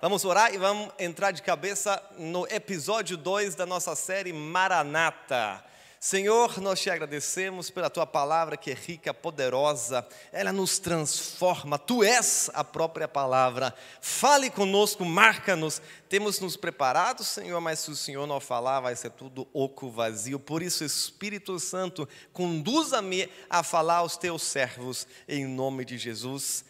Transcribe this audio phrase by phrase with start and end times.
[0.00, 5.64] Vamos orar e vamos entrar de cabeça no episódio 2 da nossa série Maranata.
[5.98, 12.04] Senhor, nós te agradecemos pela tua palavra que é rica, poderosa, ela nos transforma, tu
[12.04, 13.74] és a própria palavra.
[14.00, 15.82] Fale conosco, marca-nos.
[16.08, 20.38] Temos nos preparado, Senhor, mas se o Senhor não falar, vai ser tudo oco vazio.
[20.38, 26.64] Por isso, Espírito Santo, conduza-me a falar aos teus servos, em nome de Jesus.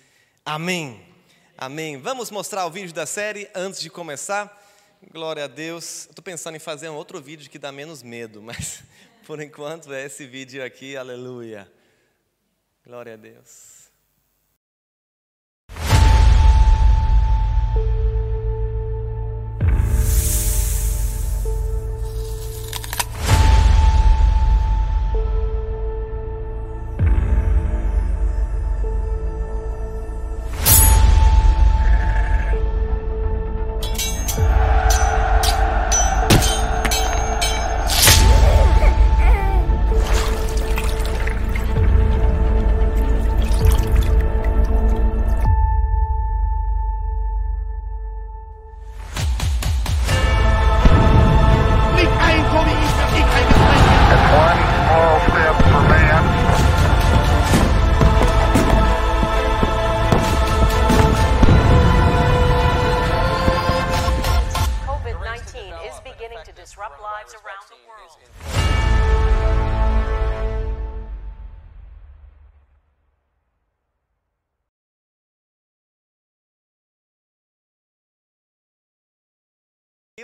[0.46, 1.17] Amém.
[1.60, 1.96] Amém.
[1.96, 4.64] Vamos mostrar o vídeo da série antes de começar.
[5.10, 6.06] Glória a Deus.
[6.08, 8.84] Estou pensando em fazer um outro vídeo que dá menos medo, mas
[9.26, 11.68] por enquanto é esse vídeo aqui, aleluia.
[12.86, 13.77] Glória a Deus.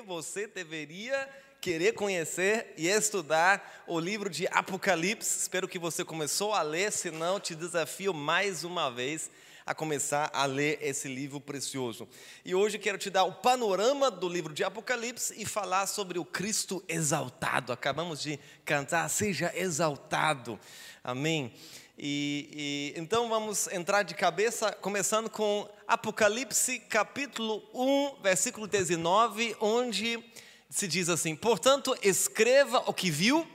[0.05, 1.29] Você deveria
[1.61, 5.41] querer conhecer e estudar o livro de Apocalipse.
[5.41, 9.31] Espero que você começou a ler, se não, te desafio mais uma vez
[9.67, 12.07] a começar a ler esse livro precioso.
[12.45, 16.25] E hoje quero te dar o panorama do livro de Apocalipse e falar sobre o
[16.25, 17.73] Cristo exaltado.
[17.73, 20.61] Acabamos de cantar, seja exaltado.
[21.03, 21.51] Amém.
[21.97, 30.19] E, e, então vamos entrar de cabeça, começando com Apocalipse capítulo 1, versículo 19, onde
[30.69, 33.47] se diz assim: Portanto, escreva o que viu,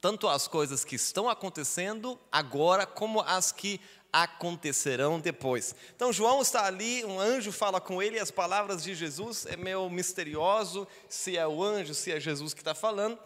[0.00, 3.80] tanto as coisas que estão acontecendo agora, como as que
[4.12, 5.72] acontecerão depois.
[5.94, 9.88] Então João está ali, um anjo fala com ele, as palavras de Jesus é meio
[9.88, 13.18] misterioso se é o anjo, se é Jesus que está falando.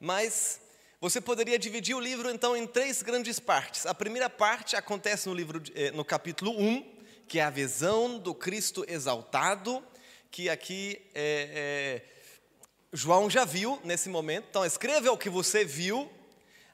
[0.00, 0.60] Mas
[1.00, 3.86] você poderia dividir o livro então em três grandes partes.
[3.86, 6.84] A primeira parte acontece no livro eh, no capítulo 1,
[7.28, 9.80] que é a visão do Cristo exaltado,
[10.28, 12.02] que aqui é, é,
[12.92, 14.46] João já viu nesse momento.
[14.50, 16.10] Então escreva o que você viu.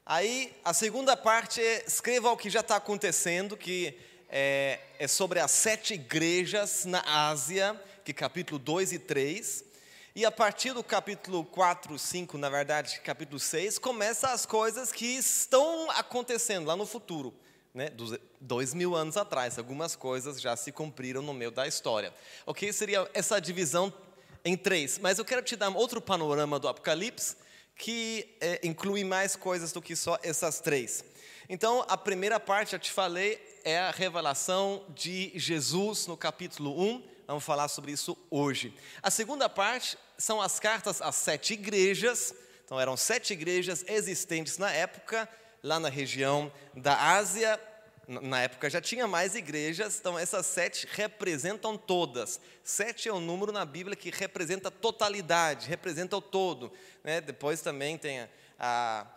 [0.03, 3.95] Aí a segunda parte é escreva o que já está acontecendo, que
[4.27, 9.74] é, é sobre as sete igrejas na Ásia, que capítulo 2 e 3.
[10.17, 15.05] E a partir do capítulo 4, 5, na verdade, capítulo 6, começa as coisas que
[15.05, 17.33] estão acontecendo lá no futuro.
[17.73, 17.91] Né,
[18.39, 22.13] dois mil anos atrás, algumas coisas já se cumpriram no meio da história.
[22.45, 22.71] Ok?
[22.71, 23.93] Seria essa divisão
[24.45, 24.97] em três.
[24.99, 27.35] Mas eu quero te dar outro panorama do Apocalipse
[27.75, 31.03] que é, inclui mais coisas do que só essas três.
[31.49, 37.15] Então, a primeira parte, eu te falei, é a revelação de Jesus no capítulo 1.
[37.27, 38.73] Vamos falar sobre isso hoje.
[39.03, 42.33] A segunda parte são as cartas às sete igrejas.
[42.63, 45.29] Então, eram sete igrejas existentes na época,
[45.61, 47.59] lá na região da Ásia.
[48.07, 52.39] Na época já tinha mais igrejas, então essas sete representam todas.
[52.63, 56.71] Sete é um número na Bíblia que representa totalidade, representa o todo.
[57.03, 57.19] Né?
[57.19, 59.07] Depois também tem a, a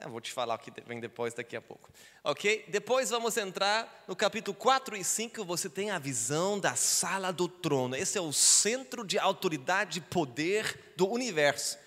[0.00, 1.90] eu vou te falar o que vem depois daqui a pouco.
[2.22, 2.64] Ok?
[2.68, 5.44] Depois vamos entrar no capítulo 4 e 5.
[5.44, 7.96] Você tem a visão da sala do trono.
[7.96, 11.78] Esse é o centro de autoridade e poder do universo.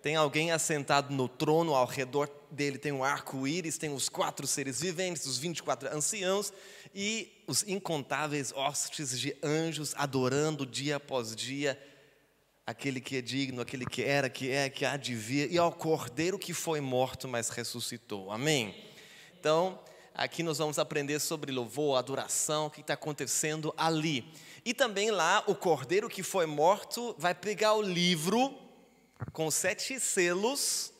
[0.00, 4.80] Tem alguém assentado no trono, ao redor dele tem um arco-íris, tem os quatro seres
[4.80, 6.52] viventes, os 24 anciãos
[6.94, 11.80] e os incontáveis hostes de anjos adorando dia após dia
[12.66, 15.72] aquele que é digno, aquele que era, que é, que há de vir, e ao
[15.72, 18.30] cordeiro que foi morto, mas ressuscitou.
[18.30, 18.74] Amém?
[19.38, 19.78] Então,
[20.14, 24.32] aqui nós vamos aprender sobre louvor, adoração, o que está acontecendo ali.
[24.64, 28.58] E também lá, o cordeiro que foi morto vai pegar o livro
[29.32, 30.92] com sete selos,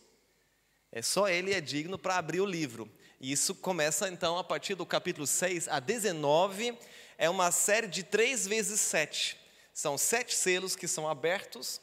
[0.93, 2.91] é só ele é digno para abrir o livro.
[3.19, 6.77] E isso começa então a partir do capítulo 6 a 19,
[7.17, 9.44] é uma série de três vezes sete.
[9.75, 11.81] São sete selos que são abertos.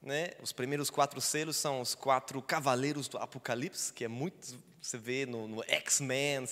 [0.00, 0.30] Né?
[0.40, 4.58] Os primeiros quatro selos são os quatro cavaleiros do Apocalipse, que é muito.
[4.80, 6.44] Você vê no, no X-Men,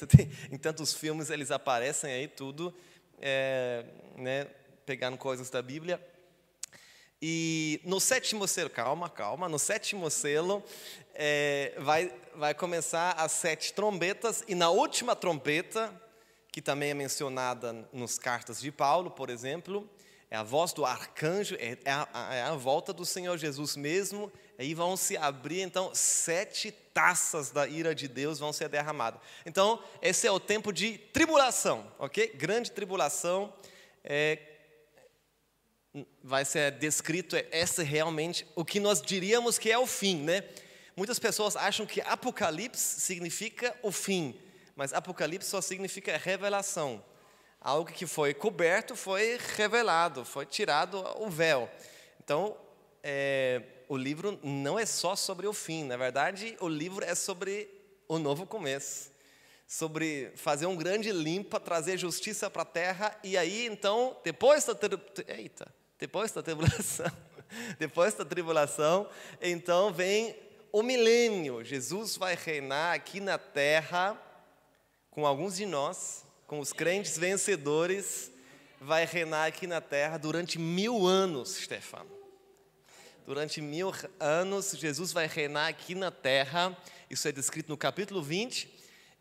[0.52, 2.74] em tantos filmes eles aparecem aí tudo.
[3.22, 3.84] É,
[4.16, 4.46] né?
[4.90, 6.04] pegando coisas da Bíblia.
[7.22, 10.64] E no sétimo selo, calma, calma, no sétimo selo
[11.14, 15.94] é, vai, vai começar as sete trombetas, e na última trombeta,
[16.50, 19.88] que também é mencionada nos cartas de Paulo, por exemplo,
[20.30, 24.30] é a voz do arcanjo, é, é a, é a volta do Senhor Jesus mesmo,
[24.56, 29.20] aí vão se abrir, então, sete taças da ira de Deus vão ser derramadas.
[29.44, 32.32] Então, esse é o tempo de tribulação, ok?
[32.36, 33.52] Grande tribulação.
[34.04, 34.38] É,
[36.22, 40.44] vai ser descrito é esse realmente o que nós diríamos que é o fim, né?
[40.96, 44.38] Muitas pessoas acham que Apocalipse significa o fim,
[44.76, 47.02] mas Apocalipse só significa revelação.
[47.60, 51.70] Algo que foi coberto foi revelado, foi tirado o véu.
[52.22, 52.56] Então,
[53.02, 57.68] é, o livro não é só sobre o fim, na verdade, o livro é sobre
[58.08, 59.10] o novo começo
[59.70, 64.76] sobre fazer um grande limpa, trazer justiça para a terra, e aí então, depois da
[65.28, 67.06] eita, depois da tribulação,
[67.78, 69.08] depois da tribulação,
[69.40, 70.34] então vem
[70.72, 71.64] o milênio.
[71.64, 74.20] Jesus vai reinar aqui na terra
[75.08, 78.32] com alguns de nós, com os crentes vencedores,
[78.80, 82.10] vai reinar aqui na terra durante mil anos, Stefano.
[83.24, 86.76] Durante mil anos, Jesus vai reinar aqui na terra.
[87.08, 88.68] Isso é descrito no capítulo 20.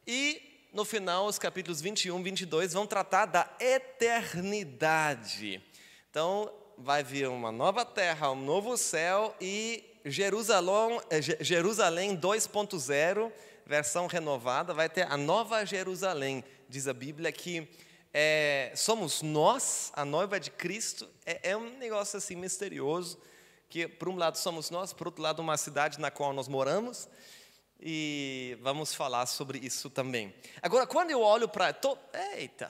[0.07, 5.61] E no final, os capítulos 21 e 22 vão tratar da eternidade.
[6.09, 13.31] Então, vai vir uma nova terra, um novo céu e Jerusalém, eh, Jerusalém 2.0,
[13.67, 16.43] versão renovada, vai ter a nova Jerusalém.
[16.69, 17.67] Diz a Bíblia que
[18.13, 21.09] é, somos nós, a noiva de Cristo.
[21.25, 23.19] É, é um negócio assim misterioso,
[23.67, 27.09] que por um lado somos nós, por outro lado uma cidade na qual nós moramos.
[27.81, 30.31] E vamos falar sobre isso também.
[30.61, 31.75] Agora, quando eu olho para.
[32.35, 32.69] Eita!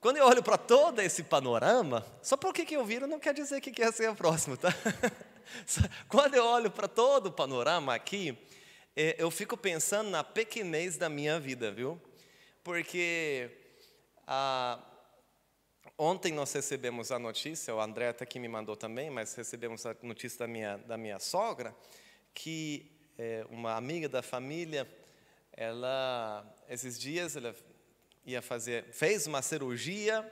[0.00, 3.60] Quando eu olho para todo esse panorama, só porque que eu viro não quer dizer
[3.60, 4.74] que quer ser o próximo, tá?
[6.08, 8.36] Quando eu olho para todo o panorama aqui,
[8.96, 12.00] é, eu fico pensando na pequenez da minha vida, viu?
[12.66, 13.48] Porque
[14.26, 14.84] ah,
[15.96, 19.94] ontem nós recebemos a notícia, o André até que me mandou também, mas recebemos a
[20.02, 21.72] notícia da minha, da minha sogra,
[22.34, 24.84] que é, uma amiga da família,
[25.52, 27.54] ela, esses dias, ela
[28.24, 30.28] ia fazer, fez uma cirurgia,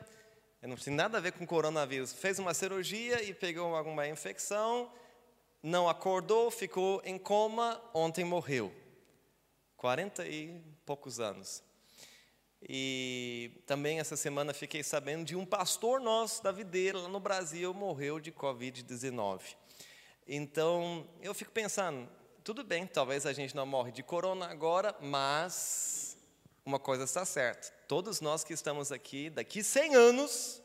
[0.60, 4.92] não tem nada a ver com coronavírus, fez uma cirurgia e pegou alguma infecção,
[5.62, 8.74] não acordou, ficou em coma, ontem morreu.
[9.76, 11.62] 40 e poucos anos.
[12.68, 17.74] E também essa semana fiquei sabendo de um pastor nosso da videira lá no Brasil
[17.74, 19.40] morreu de Covid-19.
[20.26, 22.08] Então, eu fico pensando,
[22.42, 26.16] tudo bem, talvez a gente não morre de corona agora, mas
[26.64, 30.62] uma coisa está certa: todos nós que estamos aqui, daqui 100 anos,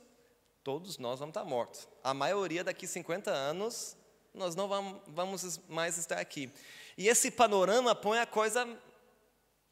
[0.63, 1.87] todos nós vamos estar mortos.
[2.01, 3.97] A maioria daqui 50 anos,
[4.33, 4.69] nós não
[5.07, 6.49] vamos mais estar aqui.
[6.97, 8.65] E esse panorama põe a coisa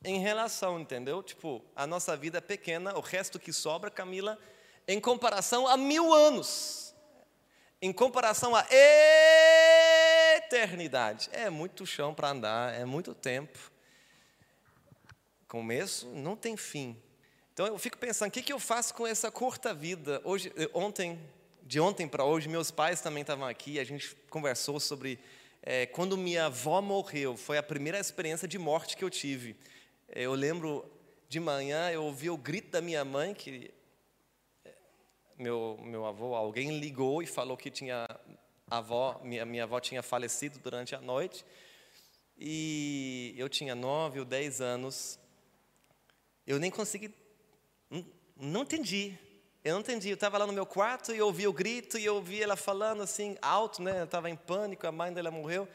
[0.04, 1.24] em relação, entendeu?
[1.24, 4.38] Tipo, a nossa vida é pequena, o resto que sobra, Camila,
[4.88, 6.96] em comparação a mil anos,
[7.82, 8.66] em comparação à
[10.38, 11.30] eternidade.
[11.32, 13.72] É muito chão para andar, é muito tempo
[15.48, 16.96] começo não tem fim.
[17.54, 20.22] Então eu fico pensando, o que, que eu faço com essa curta vida?
[20.24, 21.20] Hoje, ontem,
[21.64, 25.20] de ontem para hoje, meus pais também estavam aqui, a gente conversou sobre
[25.64, 29.56] é, quando minha avó morreu, foi a primeira experiência de morte que eu tive.
[30.10, 30.90] Eu lembro
[31.30, 33.74] de manhã, eu ouvi o grito da minha mãe, que
[34.64, 34.74] é,
[35.38, 38.08] meu, meu avô, alguém ligou e falou que tinha
[38.70, 41.46] avó, minha, minha avó tinha falecido durante a noite.
[42.38, 45.20] E eu tinha nove ou dez anos
[46.48, 47.14] eu nem consegui,
[47.90, 48.06] não,
[48.38, 49.20] não entendi.
[49.66, 50.10] Eu não entendi.
[50.10, 53.36] Eu estava lá no meu quarto e ouvi o grito e ouvi ela falando assim,
[53.42, 54.06] alto, né?
[54.06, 55.68] Estava em pânico, a mãe dela morreu.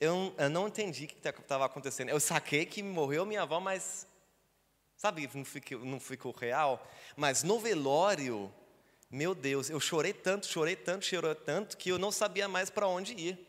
[0.00, 2.08] Eu, eu não entendi o que estava acontecendo.
[2.08, 4.06] Eu saquei que morreu minha avó, mas,
[4.96, 6.86] sabe, não ficou, não ficou real.
[7.16, 8.52] Mas no velório,
[9.10, 12.86] meu Deus, eu chorei tanto, chorei tanto, chorei tanto, que eu não sabia mais para
[12.86, 13.46] onde ir.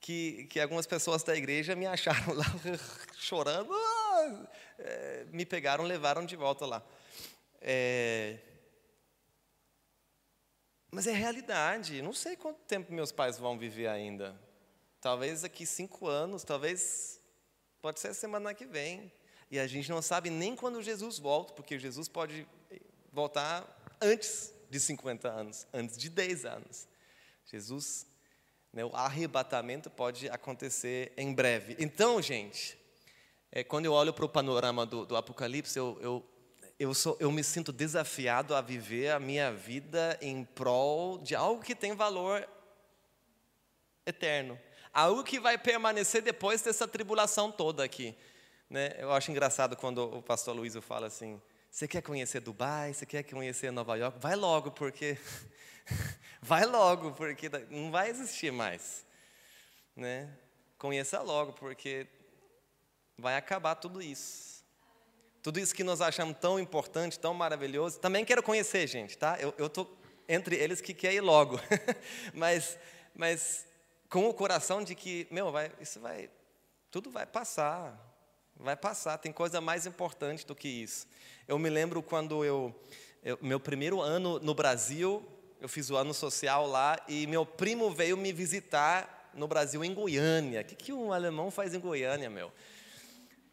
[0.00, 2.44] Que, que algumas pessoas da igreja me acharam lá
[3.14, 3.72] chorando.
[3.72, 4.46] Ah!
[4.78, 6.82] é, me pegaram, levaram de volta lá.
[7.60, 8.38] É,
[10.90, 12.02] mas é realidade.
[12.02, 14.38] Não sei quanto tempo meus pais vão viver ainda.
[15.02, 17.20] Talvez daqui cinco anos, talvez
[17.80, 19.12] pode ser semana que vem.
[19.50, 22.46] E a gente não sabe nem quando Jesus volta, porque Jesus pode
[23.12, 23.66] voltar
[24.00, 26.86] antes de 50 anos, antes de 10 anos.
[27.44, 28.06] Jesus,
[28.72, 31.74] né, o arrebatamento pode acontecer em breve.
[31.80, 32.78] Então, gente,
[33.50, 36.24] é, quando eu olho para o panorama do, do Apocalipse, eu, eu,
[36.78, 41.60] eu, sou, eu me sinto desafiado a viver a minha vida em prol de algo
[41.60, 42.48] que tem valor
[44.06, 44.56] eterno,
[44.92, 48.14] algo que vai permanecer depois dessa tribulação toda aqui.
[48.68, 48.94] Né?
[48.98, 52.92] Eu acho engraçado quando o pastor Luiz fala assim: você quer conhecer Dubai?
[52.92, 54.18] Você quer conhecer Nova York?
[54.20, 55.16] Vai logo, porque
[56.40, 59.04] vai logo, porque não vai existir mais,
[59.96, 60.28] né?
[60.78, 62.06] Conheça logo, porque
[63.16, 64.62] vai acabar tudo isso.
[65.42, 67.98] Tudo isso que nós achamos tão importante, tão maravilhoso.
[67.98, 69.38] Também quero conhecer, gente, tá?
[69.40, 71.60] Eu estou entre eles que quer ir logo.
[72.32, 72.78] mas,
[73.14, 73.66] mas
[74.12, 76.28] com o coração de que, meu, vai, isso vai,
[76.90, 77.98] tudo vai passar.
[78.54, 81.06] Vai passar, tem coisa mais importante do que isso.
[81.48, 82.78] Eu me lembro quando eu,
[83.24, 85.26] eu meu primeiro ano no Brasil,
[85.58, 89.94] eu fiz o ano social lá e meu primo veio me visitar no Brasil, em
[89.94, 90.60] Goiânia.
[90.60, 92.52] O que, que um alemão faz em Goiânia, meu?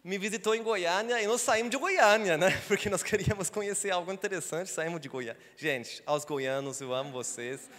[0.01, 2.51] me visitou em Goiânia e nós saímos de Goiânia, né?
[2.67, 5.39] Porque nós queríamos conhecer algo interessante, saímos de Goiânia.
[5.55, 7.69] Gente, aos goianos, eu amo vocês,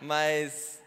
[0.00, 0.79] mas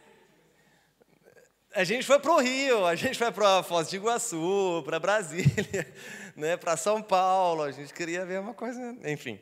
[1.75, 5.91] a gente foi para o Rio, a gente foi para Foz do Iguaçu, para Brasília,
[6.37, 6.55] né?
[6.55, 9.39] Para São Paulo, a gente queria ver uma coisa, enfim.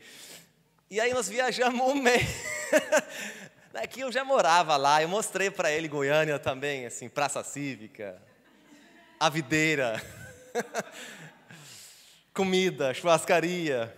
[0.90, 2.24] E aí nós viajamos um mês.
[3.74, 8.22] Daqui eu já morava lá, eu mostrei para ele Goiânia também, assim, Praça Cívica,
[9.20, 10.02] a videira.
[12.34, 13.94] Comida, churrascaria.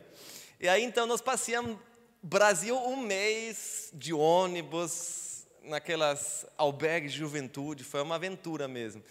[0.60, 1.78] E aí então nós passeamos
[2.22, 5.23] Brasil um mês de ônibus,
[5.64, 9.04] naquelas albergues de juventude, foi uma aventura mesmo.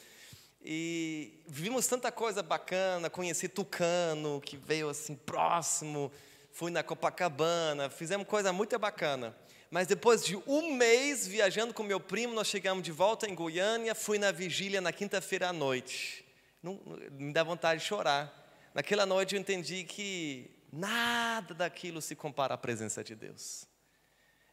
[0.65, 6.13] E vimos tanta coisa bacana, conheci Tucano, que veio assim próximo,
[6.53, 9.37] fui na Copacabana, fizemos coisa muito bacana.
[9.71, 13.95] Mas depois de um mês viajando com meu primo, nós chegamos de volta em Goiânia,
[13.95, 16.23] fui na vigília na quinta-feira à noite
[16.63, 16.81] não,
[17.11, 18.33] me dá vontade de chorar.
[18.73, 23.67] Naquela noite eu entendi que nada daquilo se compara à presença de Deus.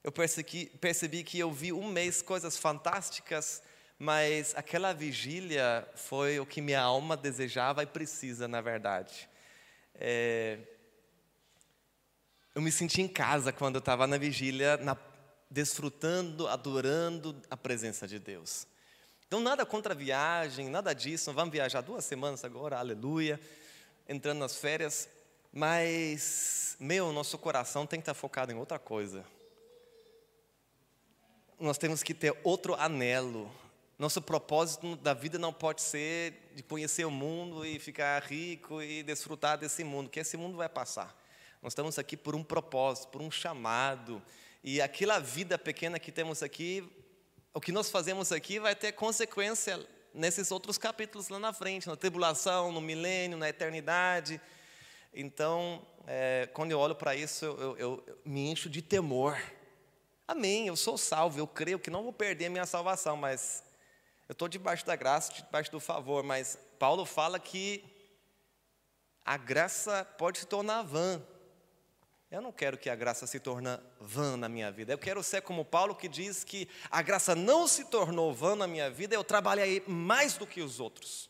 [0.02, 3.62] Eu percebi, que eu vi um mês coisas fantásticas,
[3.98, 9.30] mas aquela vigília foi o que minha alma desejava e precisa, na verdade.
[9.94, 10.60] É,
[12.56, 14.96] eu me senti em casa quando eu estava na vigília, na,
[15.52, 18.66] desfrutando, adorando a presença de Deus.
[19.28, 21.34] Então, nada contra viagem, nada disso.
[21.34, 23.40] Vamos viajar duas semanas agora, aleluia,
[24.08, 25.10] entrando nas férias.
[25.52, 29.26] Mas, meu, nosso coração tem que estar focado em outra coisa.
[31.60, 33.52] Nós temos que ter outro anelo.
[33.98, 39.04] Nosso propósito da vida não pode ser de conhecer o mundo e ficar rico e
[39.04, 41.16] desfrutar desse mundo, que esse mundo vai passar.
[41.62, 44.22] Nós estamos aqui por um propósito, por um chamado.
[44.64, 46.90] E aquela vida pequena que temos aqui
[47.54, 51.96] o que nós fazemos aqui vai ter consequência nesses outros capítulos lá na frente, na
[51.96, 54.40] tribulação, no milênio, na eternidade.
[55.14, 59.38] Então, é, quando eu olho para isso, eu, eu, eu, me encho de temor.
[60.30, 63.64] Amém, eu sou salvo, eu creio que não vou perder a minha salvação, mas
[64.28, 66.22] eu estou debaixo da graça, debaixo do favor.
[66.22, 67.84] Mas Paulo fala que
[69.26, 71.20] a graça pode se tornar vã.
[72.30, 73.70] Eu não quero que a graça se torne
[74.00, 74.94] vã na minha vida.
[74.94, 78.68] Eu quero ser como Paulo que diz que a graça não se tornou vã na
[78.68, 81.28] minha vida, eu trabalhei mais do que os outros.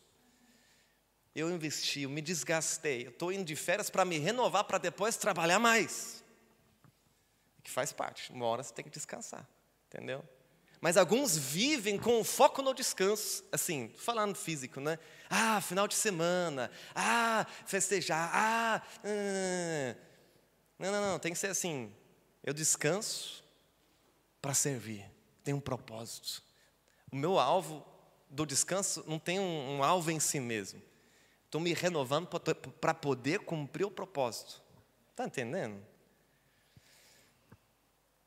[1.34, 5.16] Eu investi, eu me desgastei, eu estou indo de férias para me renovar para depois
[5.16, 6.22] trabalhar mais.
[7.62, 9.46] Que faz parte, uma hora você tem que descansar,
[9.86, 10.24] entendeu?
[10.80, 14.98] Mas alguns vivem com foco no descanso, assim, falando físico, né?
[15.28, 19.94] Ah, final de semana, ah, festejar, ah, hum,
[20.78, 21.92] não, não, não, tem que ser assim.
[22.42, 23.44] Eu descanso
[24.40, 25.04] para servir,
[25.44, 26.42] tem um propósito.
[27.12, 27.86] O meu alvo
[28.30, 30.80] do descanso não tem um, um alvo em si mesmo.
[31.44, 32.26] Estou me renovando
[32.80, 34.62] para poder cumprir o propósito.
[35.10, 35.84] Está entendendo?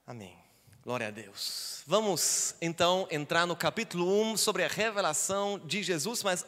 [0.05, 0.38] Amém.
[0.83, 1.81] Glória a Deus.
[1.88, 6.45] Vamos então entrar no capítulo 1 sobre a revelação de Jesus, mas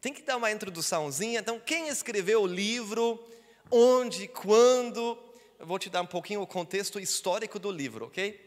[0.00, 1.40] tem que dar uma introduçãozinha.
[1.40, 3.20] Então, quem escreveu o livro,
[3.68, 5.18] onde, quando,
[5.58, 8.40] eu vou te dar um pouquinho o contexto histórico do livro, ok?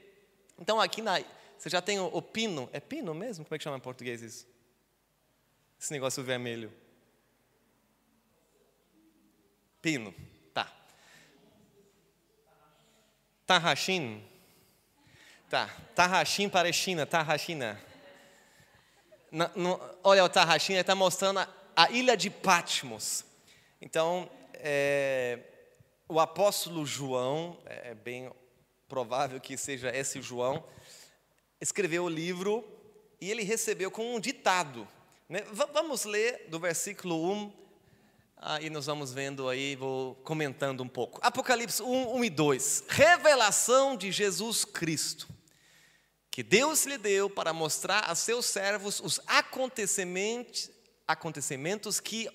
[0.57, 1.21] Então aqui na,
[1.57, 3.43] você já tem o, o pino, é pino mesmo?
[3.43, 4.47] Como é que chama em português isso?
[5.77, 6.71] Esse negócio vermelho.
[9.81, 10.15] Pino,
[10.53, 10.73] tá.
[13.45, 14.23] Tarrachim.
[15.47, 17.79] Tá, Tarrachim para China, Tarrachina.
[20.03, 23.23] olha, o Tarrachim está mostrando a, a, ilha de Patmos.
[23.79, 25.39] Então, é,
[26.09, 28.31] o apóstolo João, é, é bem
[28.87, 30.63] provável que seja esse João,
[31.61, 32.67] escreveu o livro
[33.21, 34.87] e ele recebeu com um ditado.
[35.29, 35.43] Né?
[35.51, 37.65] Vamos ler do versículo 1
[38.37, 41.19] Aí nós vamos vendo aí, vou comentando um pouco.
[41.23, 42.83] Apocalipse 1, 1 e 2.
[42.89, 45.27] Revelação de Jesus Cristo,
[46.35, 50.69] que Deus lhe deu para mostrar a seus servos os acontecimentos,
[51.07, 52.29] acontecimentos que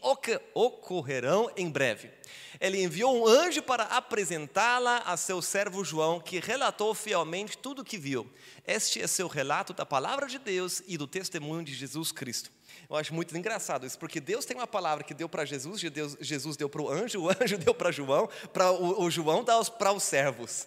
[0.55, 2.11] ocorrerão em breve.
[2.59, 7.85] Ele enviou um anjo para apresentá-la a seu servo João, que relatou fielmente tudo o
[7.85, 8.27] que viu.
[8.67, 12.51] Este é seu relato da palavra de Deus e do testemunho de Jesus Cristo.
[12.89, 15.79] Eu acho muito engraçado isso, porque Deus tem uma palavra que deu para Jesus,
[16.23, 19.63] Jesus deu para o anjo, o anjo deu para João, para o, o João dá
[19.63, 20.67] para os servos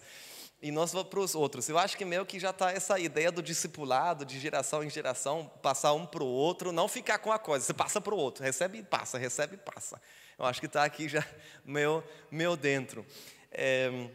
[0.63, 1.67] e nós vamos para os outros.
[1.67, 5.51] Eu acho que meio que já está essa ideia do discipulado, de geração em geração,
[5.61, 8.45] passar um para o outro, não ficar com a coisa, você passa para o outro,
[8.45, 10.01] recebe e passa, recebe e passa.
[10.39, 11.21] Eu acho que está aqui já
[11.65, 12.01] meu,
[12.31, 13.05] meu dentro.
[13.51, 14.07] É,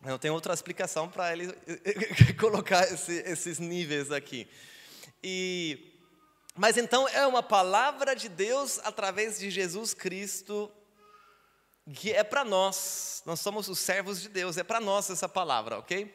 [0.00, 1.52] não tem outra explicação para ele
[2.40, 4.48] colocar esse, esses níveis aqui.
[5.22, 5.92] E,
[6.56, 10.72] mas então é uma palavra de Deus através de Jesus Cristo
[11.94, 15.78] que é para nós, nós somos os servos de Deus, é para nós essa palavra,
[15.78, 16.14] ok?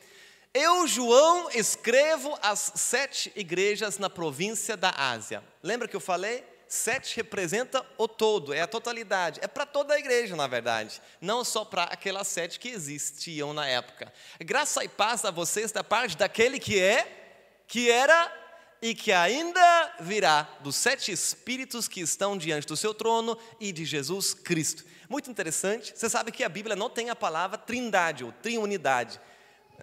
[0.53, 5.43] Eu, João, escrevo as sete igrejas na província da Ásia.
[5.61, 6.43] Lembra que eu falei?
[6.67, 11.43] Sete representa o todo, é a totalidade, é para toda a igreja, na verdade, não
[11.43, 14.11] só para aquelas sete que existiam na época.
[14.39, 18.33] Graça e paz a vocês da parte daquele que é, que era
[18.81, 23.85] e que ainda virá, dos sete espíritos que estão diante do seu trono e de
[23.85, 24.83] Jesus Cristo.
[25.09, 25.93] Muito interessante.
[25.95, 29.19] Você sabe que a Bíblia não tem a palavra trindade ou triunidade.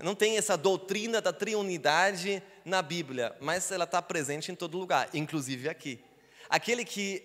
[0.02, 5.08] Não tem essa doutrina da triunidade na Bíblia, mas ela está presente em todo lugar,
[5.14, 6.02] inclusive aqui.
[6.48, 7.22] Aquele que,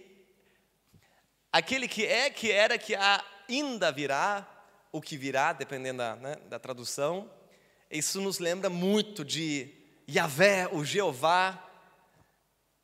[1.51, 4.48] aquele que é, que era, que ainda virá,
[4.91, 7.29] o que virá, dependendo da, né, da tradução.
[7.89, 9.74] Isso nos lembra muito de
[10.10, 11.68] Yahvé, o Jeová,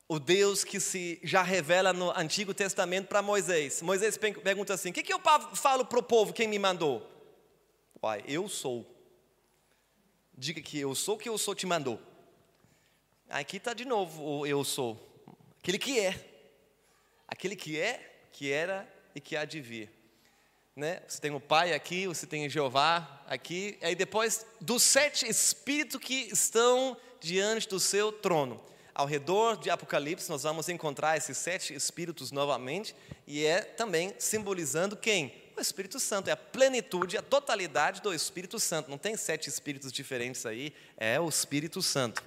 [0.08, 3.82] o Deus que se já revela no Antigo Testamento para Moisés.
[3.82, 5.20] Moisés pergunta assim: O que, que eu
[5.54, 7.10] falo para o povo, quem me mandou?
[8.00, 8.86] Pai, eu sou.
[10.36, 12.00] Diga que eu sou, que eu sou te mandou.
[13.28, 15.00] Aqui está de novo o eu sou.
[15.58, 16.14] Aquele que é.
[17.26, 19.90] Aquele que é, que era e que há de vir.
[20.76, 21.02] Né?
[21.08, 26.28] Você tem o Pai aqui, você tem Jeová aqui, aí depois dos sete espíritos que
[26.30, 28.62] estão diante do seu trono
[28.96, 34.96] ao redor de Apocalipse, nós vamos encontrar esses sete espíritos novamente, e é também simbolizando
[34.96, 35.34] quem?
[35.54, 38.90] O Espírito Santo, é a plenitude, a totalidade do Espírito Santo.
[38.90, 42.24] Não tem sete espíritos diferentes aí, é o Espírito Santo.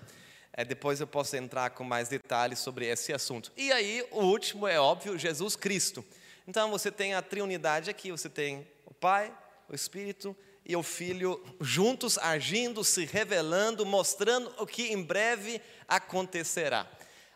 [0.54, 3.52] É, depois eu posso entrar com mais detalhes sobre esse assunto.
[3.58, 6.06] E aí, o último é óbvio, Jesus Cristo.
[6.48, 9.36] Então você tem a triunidade aqui, você tem o Pai,
[9.68, 10.38] o Espírito
[10.70, 16.88] e o Filho juntos agindo, se revelando, mostrando o que em breve acontecerá.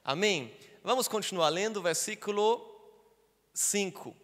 [0.06, 0.56] Amém?
[0.84, 2.64] Vamos continuar lendo o versículo
[3.52, 4.16] 5.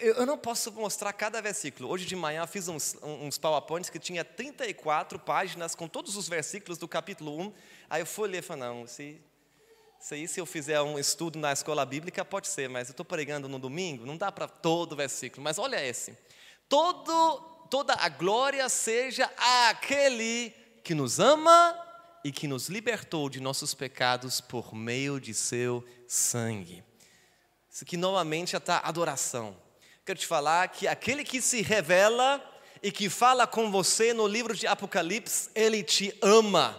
[0.00, 1.88] Eu não posso mostrar cada versículo.
[1.88, 6.78] Hoje de manhã fiz uns, uns PowerPoints que tinha 34 páginas com todos os versículos
[6.78, 7.52] do capítulo 1.
[7.90, 9.20] Aí eu fui ler e falei, não, se,
[9.98, 13.48] se se eu fizer um estudo na escola bíblica, pode ser, mas eu estou pregando
[13.48, 15.42] no domingo, não dá para todo versículo.
[15.42, 16.16] Mas olha esse.
[16.68, 19.32] Todo toda a glória seja
[19.70, 20.50] àquele
[20.84, 21.74] que nos ama
[22.22, 26.84] e que nos libertou de nossos pecados por meio de seu sangue.
[27.70, 29.56] Isso aqui novamente está adoração.
[30.04, 32.44] Quero te falar que aquele que se revela
[32.82, 36.78] e que fala com você no livro de Apocalipse, ele te ama.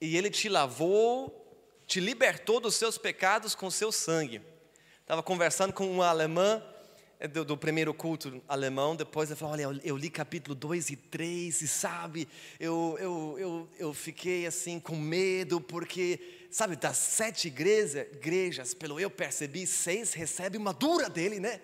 [0.00, 4.40] E ele te lavou, te libertou dos seus pecados com seu sangue.
[5.02, 6.79] Estava conversando com uma alemã é
[7.28, 11.60] do, do, primeiro culto alemão, depois ele falou, olha, eu, li capítulo 2 e 3
[11.60, 12.26] e sabe,
[12.58, 16.18] eu, eu, eu, eu fiquei assim com medo, porque,
[16.50, 21.60] sabe, das sete igrejas, igrejas, pelo eu percebi, seis recebem uma dura dele, né?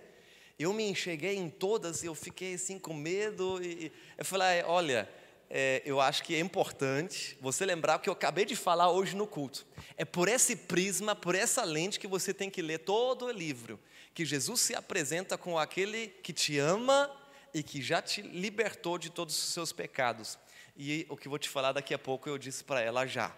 [0.59, 5.09] Eu me enxerguei em todas e eu fiquei assim com medo e eu falei, olha,
[5.49, 9.16] é, eu acho que é importante você lembrar o que eu acabei de falar hoje
[9.16, 9.66] no culto.
[9.97, 13.79] É por esse prisma, por essa lente que você tem que ler todo o livro
[14.16, 17.14] que Jesus se apresenta com aquele que te ama
[17.52, 20.38] e que já te libertou de todos os seus pecados.
[20.74, 23.37] E o que vou te falar daqui a pouco eu disse para ela já.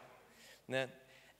[0.68, 0.88] Né?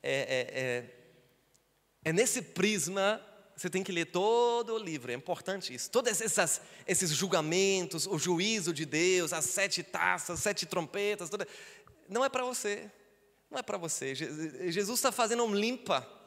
[0.02, 3.24] É, é, é, é, nesse prisma
[3.56, 5.88] você tem que ler todo o livro, é importante isso.
[5.88, 11.46] Todos essas, esses julgamentos, o juízo de Deus, as sete taças, as sete trompetas, toda,
[12.08, 12.90] não é para você.
[13.48, 14.16] Não é para você.
[14.16, 16.17] Jesus está fazendo um limpa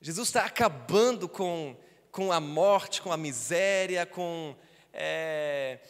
[0.00, 1.76] Jesus está acabando com,
[2.12, 4.54] com a morte, com a miséria, com
[4.92, 5.80] é,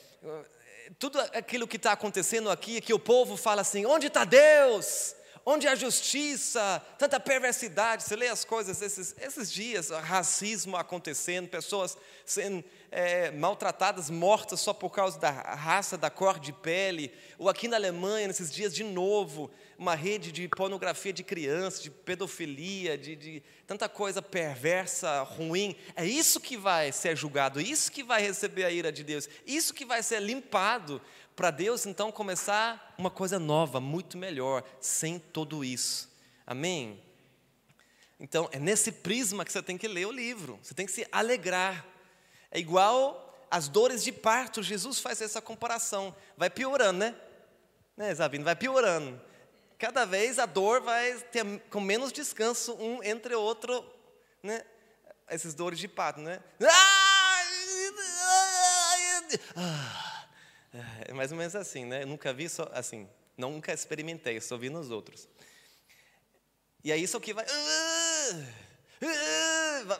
[0.98, 5.14] tudo aquilo que está acontecendo aqui, que o povo fala assim: onde está Deus?
[5.44, 8.02] Onde há justiça, tanta perversidade.
[8.02, 14.72] Você lê as coisas esses, esses dias, racismo acontecendo, pessoas sendo é, maltratadas, mortas só
[14.72, 17.12] por causa da raça, da cor de pele.
[17.38, 21.90] Ou aqui na Alemanha, nesses dias, de novo, uma rede de pornografia de crianças, de
[21.90, 25.76] pedofilia, de, de tanta coisa perversa, ruim.
[25.94, 29.72] É isso que vai ser julgado, isso que vai receber a ira de Deus, isso
[29.72, 31.00] que vai ser limpado
[31.38, 36.10] para Deus então começar uma coisa nova, muito melhor, sem tudo isso.
[36.44, 37.00] Amém?
[38.18, 41.06] Então, é nesse prisma que você tem que ler o livro, você tem que se
[41.12, 41.86] alegrar.
[42.50, 46.12] É igual as dores de parto, Jesus faz essa comparação.
[46.36, 47.14] Vai piorando, né?
[47.96, 48.44] Né, Zabino?
[48.44, 49.20] Vai piorando.
[49.78, 53.88] Cada vez a dor vai ter com menos descanso um entre o outro,
[54.42, 54.64] né?
[55.28, 56.40] Essas dores de parto, né?
[59.56, 60.04] Ah!
[61.06, 62.02] É mais ou menos assim, né?
[62.02, 65.28] Eu nunca vi só assim, nunca experimentei, só vi nos outros.
[66.84, 67.46] E é isso que vai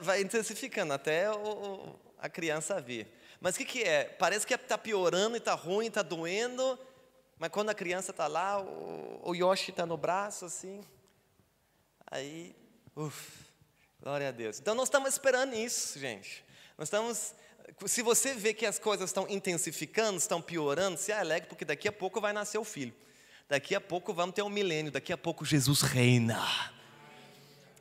[0.01, 3.07] vai intensificando até o, a criança vir.
[3.41, 4.05] Mas o que, que é?
[4.05, 6.79] Parece que está piorando, está ruim, está doendo,
[7.39, 10.81] mas quando a criança está lá, o, o Yoshi está no braço assim,
[12.11, 12.55] aí,
[12.97, 13.45] uff,
[14.01, 14.59] glória a Deus.
[14.59, 16.45] Então nós estamos esperando isso, gente.
[16.79, 17.35] Nós estamos
[17.87, 21.93] se você vê que as coisas estão intensificando, estão piorando, se alegre, porque daqui a
[21.93, 22.95] pouco vai nascer o filho.
[23.49, 26.43] Daqui a pouco vamos ter um milênio, daqui a pouco Jesus reina.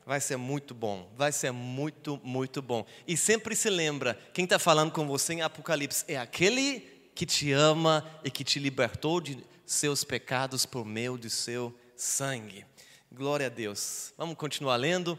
[0.06, 2.86] Vai ser muito bom, vai ser muito, muito bom.
[3.06, 6.80] E sempre se lembra: quem está falando com você em Apocalipse é aquele
[7.14, 12.64] que te ama e que te libertou de seus pecados por meio de seu sangue.
[13.12, 14.14] Glória a Deus.
[14.16, 15.18] Vamos continuar lendo.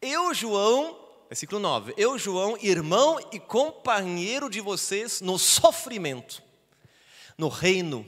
[0.00, 6.42] Eu, João, Versículo 9: Eu, João, irmão e companheiro de vocês no sofrimento,
[7.38, 8.04] no reino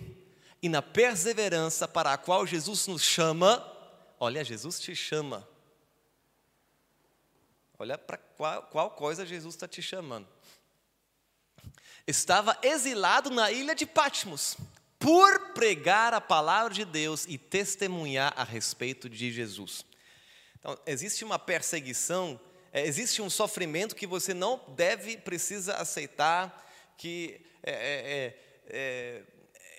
[0.61, 3.65] e na perseverança para a qual Jesus nos chama.
[4.19, 5.49] Olha, Jesus te chama.
[7.79, 10.27] Olha para qual, qual coisa Jesus está te chamando.
[12.05, 14.57] Estava exilado na ilha de Patmos
[14.99, 19.85] por pregar a palavra de Deus e testemunhar a respeito de Jesus.
[20.59, 22.41] Então, existe uma perseguição
[22.73, 28.35] é, existe um sofrimento que você não deve, precisa aceitar, que é,
[28.69, 29.23] é,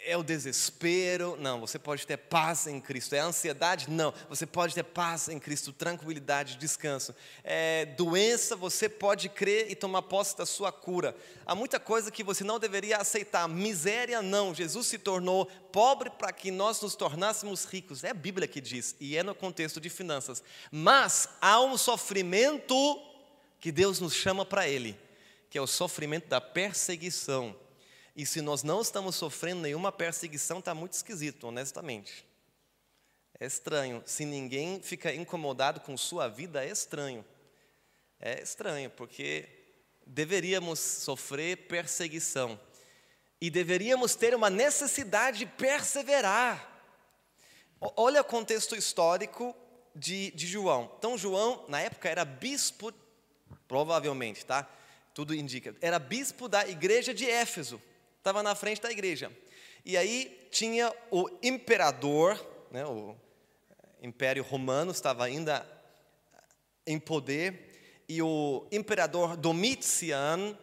[0.06, 1.38] é, o desespero.
[1.40, 3.16] Não, você pode ter paz em Cristo.
[3.16, 3.90] É ansiedade?
[3.90, 7.16] Não, você pode ter paz em Cristo, tranquilidade, descanso.
[7.44, 11.16] É doença, você pode crer e tomar posse da sua cura.
[11.46, 13.48] Há muita coisa que você não deveria aceitar.
[13.48, 14.54] Miséria, não.
[14.54, 18.04] Jesus se tornou pobre para que nós nos tornássemos ricos.
[18.04, 20.44] É a Bíblia que diz, e é no contexto de finanças.
[20.72, 23.02] Mas há um sofrimento
[23.60, 25.00] que Deus nos chama para Ele,
[25.50, 27.56] que é o sofrimento da perseguição.
[28.16, 32.26] E se nós não estamos sofrendo nenhuma perseguição, está muito esquisito, honestamente.
[33.40, 34.04] É estranho.
[34.06, 37.26] Se ninguém fica incomodado com sua vida, é estranho.
[38.20, 39.50] É estranho, porque
[40.06, 42.60] deveríamos sofrer perseguição
[43.42, 46.72] e deveríamos ter uma necessidade de perseverar.
[47.82, 49.56] Olha o contexto histórico
[49.96, 50.90] de, de João.
[50.98, 52.94] Então, João, na época, era bispo,
[53.68, 54.70] provavelmente, tá?
[55.14, 55.76] Tudo indica.
[55.82, 57.82] Era bispo da igreja de Éfeso.
[58.24, 59.30] Estava na frente da igreja.
[59.84, 62.40] E aí tinha o imperador,
[62.72, 63.18] né, o
[64.02, 65.70] Império Romano estava ainda
[66.88, 70.58] em poder, e o imperador Domiciano,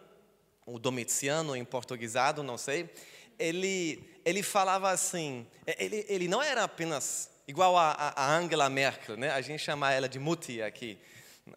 [0.64, 2.88] o Domiciano em portuguesado, não sei,
[3.38, 5.46] ele, ele falava assim,
[5.78, 9.32] ele, ele não era apenas igual a, a Angela Merkel, né?
[9.32, 10.98] a gente chama ela de Mutti aqui,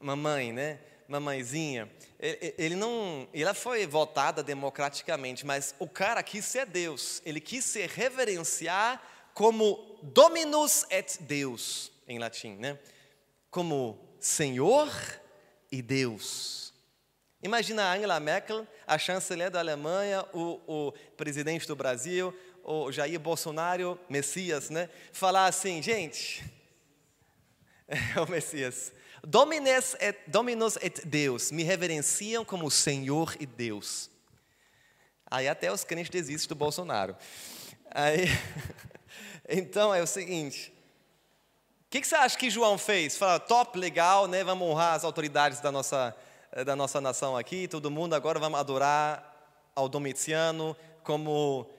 [0.01, 0.81] mamãe, né?
[1.07, 1.89] Mamãezinha.
[2.19, 7.85] Ele, não, ela foi votada democraticamente, mas o cara quis ser Deus, ele quis se
[7.85, 9.01] reverenciar
[9.33, 12.77] como Dominus et Deus, em latim, né?
[13.53, 14.91] como Senhor
[15.71, 16.73] e Deus.
[17.39, 23.99] Imagina Angela Merkel, a chanceler da Alemanha, o, o presidente do Brasil, o Jair Bolsonaro,
[24.09, 24.89] Messias, né?
[25.11, 26.43] Falar assim, gente,
[27.87, 28.91] é o Messias,
[29.25, 34.09] Dominus et, Dominus et Deus, me reverenciam como Senhor e Deus.
[35.31, 37.15] Aí até os crentes desistem do Bolsonaro.
[37.89, 38.25] Aí,
[39.47, 40.73] então é o seguinte,
[41.87, 43.17] o que, que, você acha que João fez?
[43.17, 44.43] Fala, top, legal, né?
[44.43, 46.15] Vamos honrar as autoridades da nossa
[46.51, 51.69] eh, da nossa nação aqui, todo mundo agora vamos adorar ao Domiciano como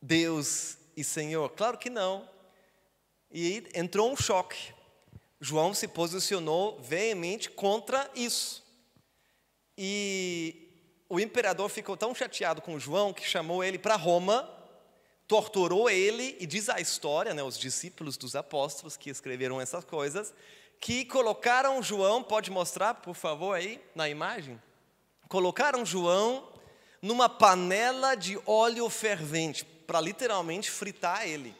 [0.00, 1.50] Deus e Senhor?
[1.50, 2.28] Claro que não.
[3.30, 4.73] E entrou um choque.
[5.44, 8.64] João se posicionou veemente contra isso.
[9.76, 14.50] E o imperador ficou tão chateado com João que chamou ele para Roma
[15.26, 20.34] torturou ele, e diz a história, né, os discípulos dos apóstolos que escreveram essas coisas,
[20.80, 24.60] que colocaram João, pode mostrar, por favor, aí na imagem?
[25.28, 26.52] Colocaram João
[27.02, 31.54] numa panela de óleo fervente, para literalmente fritar ele.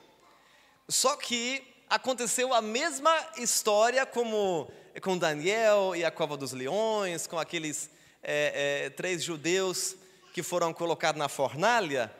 [0.88, 4.68] Só que aconteceu a mesma história como
[5.00, 7.88] com Daniel e a cova dos leões, com aqueles
[8.20, 9.94] é, é, três judeus
[10.32, 12.12] que foram colocados na fornalha.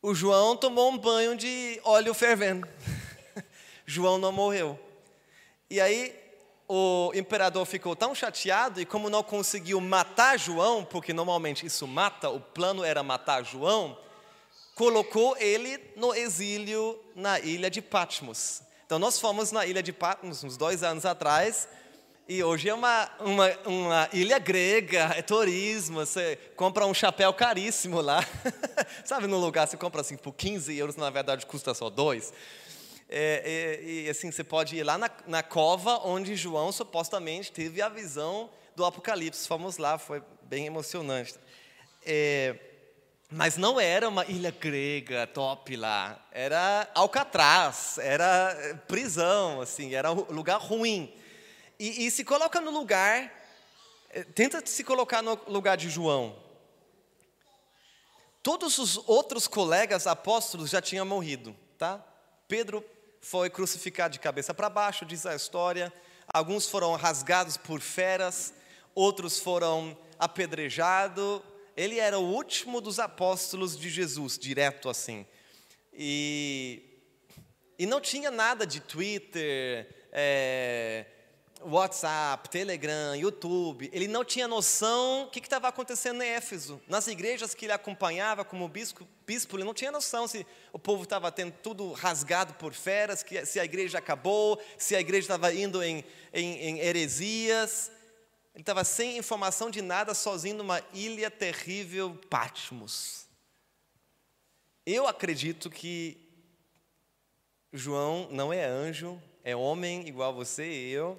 [0.00, 2.66] O João tomou um banho de óleo fervendo.
[3.84, 4.78] João não morreu.
[5.68, 6.18] E aí
[6.66, 12.30] o imperador ficou tão chateado e como não conseguiu matar João, porque normalmente isso mata,
[12.30, 13.98] o plano era matar João,
[14.76, 18.60] colocou ele no exílio na ilha de Patmos.
[18.84, 21.66] Então nós fomos na ilha de Patmos uns dois anos atrás
[22.28, 28.02] e hoje é uma, uma, uma ilha grega, é turismo, você compra um chapéu caríssimo
[28.02, 28.22] lá.
[29.02, 32.30] Sabe, no lugar você compra assim por 15 euros, na verdade custa só dois.
[33.08, 37.80] É, é, e assim, você pode ir lá na, na cova onde João supostamente teve
[37.80, 39.48] a visão do Apocalipse.
[39.48, 41.34] Fomos lá, foi bem emocionante.
[42.04, 42.56] É,
[43.30, 50.32] mas não era uma ilha grega top lá, era Alcatraz, era prisão, assim, era um
[50.32, 51.12] lugar ruim.
[51.78, 53.32] E, e se coloca no lugar,
[54.10, 56.36] é, tenta se colocar no lugar de João.
[58.42, 62.00] Todos os outros colegas apóstolos já tinham morrido, tá?
[62.46, 62.84] Pedro
[63.20, 65.92] foi crucificado de cabeça para baixo, diz a história.
[66.28, 68.54] Alguns foram rasgados por feras,
[68.94, 71.42] outros foram apedrejados.
[71.76, 75.26] Ele era o último dos apóstolos de Jesus, direto assim.
[75.92, 76.82] E,
[77.78, 81.04] e não tinha nada de Twitter, é,
[81.62, 86.80] WhatsApp, Telegram, YouTube, ele não tinha noção do que estava acontecendo em Éfeso.
[86.86, 91.02] Nas igrejas que ele acompanhava como bispo, bispo ele não tinha noção se o povo
[91.02, 95.52] estava tendo tudo rasgado por feras, que, se a igreja acabou, se a igreja estava
[95.52, 97.90] indo em, em, em heresias.
[98.56, 103.26] Ele estava sem informação de nada, sozinho numa ilha terrível, Patmos.
[104.86, 106.16] Eu acredito que
[107.70, 111.18] João não é anjo, é homem igual você e eu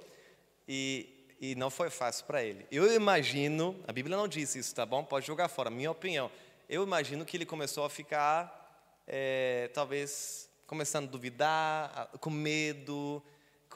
[0.67, 2.65] e, e não foi fácil para ele.
[2.71, 5.04] Eu imagino, a Bíblia não disse isso, tá bom?
[5.04, 6.32] Pode jogar fora, minha opinião.
[6.67, 13.21] Eu imagino que ele começou a ficar, é, talvez, começando a duvidar, com medo,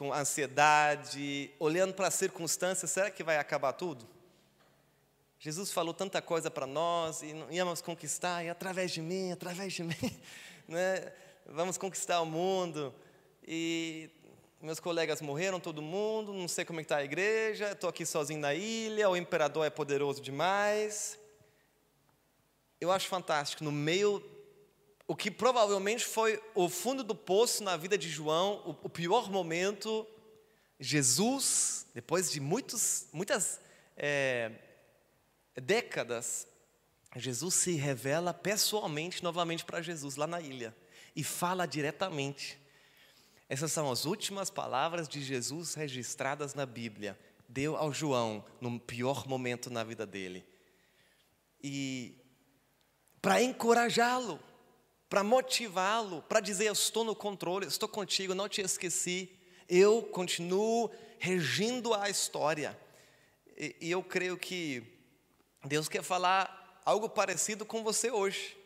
[0.01, 4.09] com ansiedade, olhando para as circunstâncias, será que vai acabar tudo?
[5.37, 9.83] Jesus falou tanta coisa para nós e íamos conquistar, e através de mim, através de
[9.85, 10.19] mim,
[10.67, 11.13] né?
[11.45, 12.91] vamos conquistar o mundo.
[13.47, 14.09] E
[14.59, 18.39] meus colegas morreram, todo mundo, não sei como é está a igreja, estou aqui sozinho
[18.39, 21.19] na ilha, o imperador é poderoso demais.
[22.79, 24.19] Eu acho fantástico, no meio,
[25.11, 29.29] o que provavelmente foi o fundo do poço na vida de João, o, o pior
[29.29, 30.07] momento,
[30.79, 33.59] Jesus, depois de muitos, muitas
[33.97, 34.53] é,
[35.53, 36.47] décadas,
[37.17, 40.73] Jesus se revela pessoalmente novamente para Jesus lá na ilha
[41.13, 42.57] e fala diretamente.
[43.49, 47.19] Essas são as últimas palavras de Jesus registradas na Bíblia.
[47.49, 50.45] Deu ao João no pior momento na vida dele.
[51.61, 52.15] E
[53.21, 54.39] para encorajá-lo,
[55.11, 59.29] para motivá-lo, para dizer: Eu estou no controle, estou contigo, não te esqueci,
[59.67, 62.79] eu continuo regindo a história.
[63.57, 64.81] E, e eu creio que
[65.65, 68.57] Deus quer falar algo parecido com você hoje.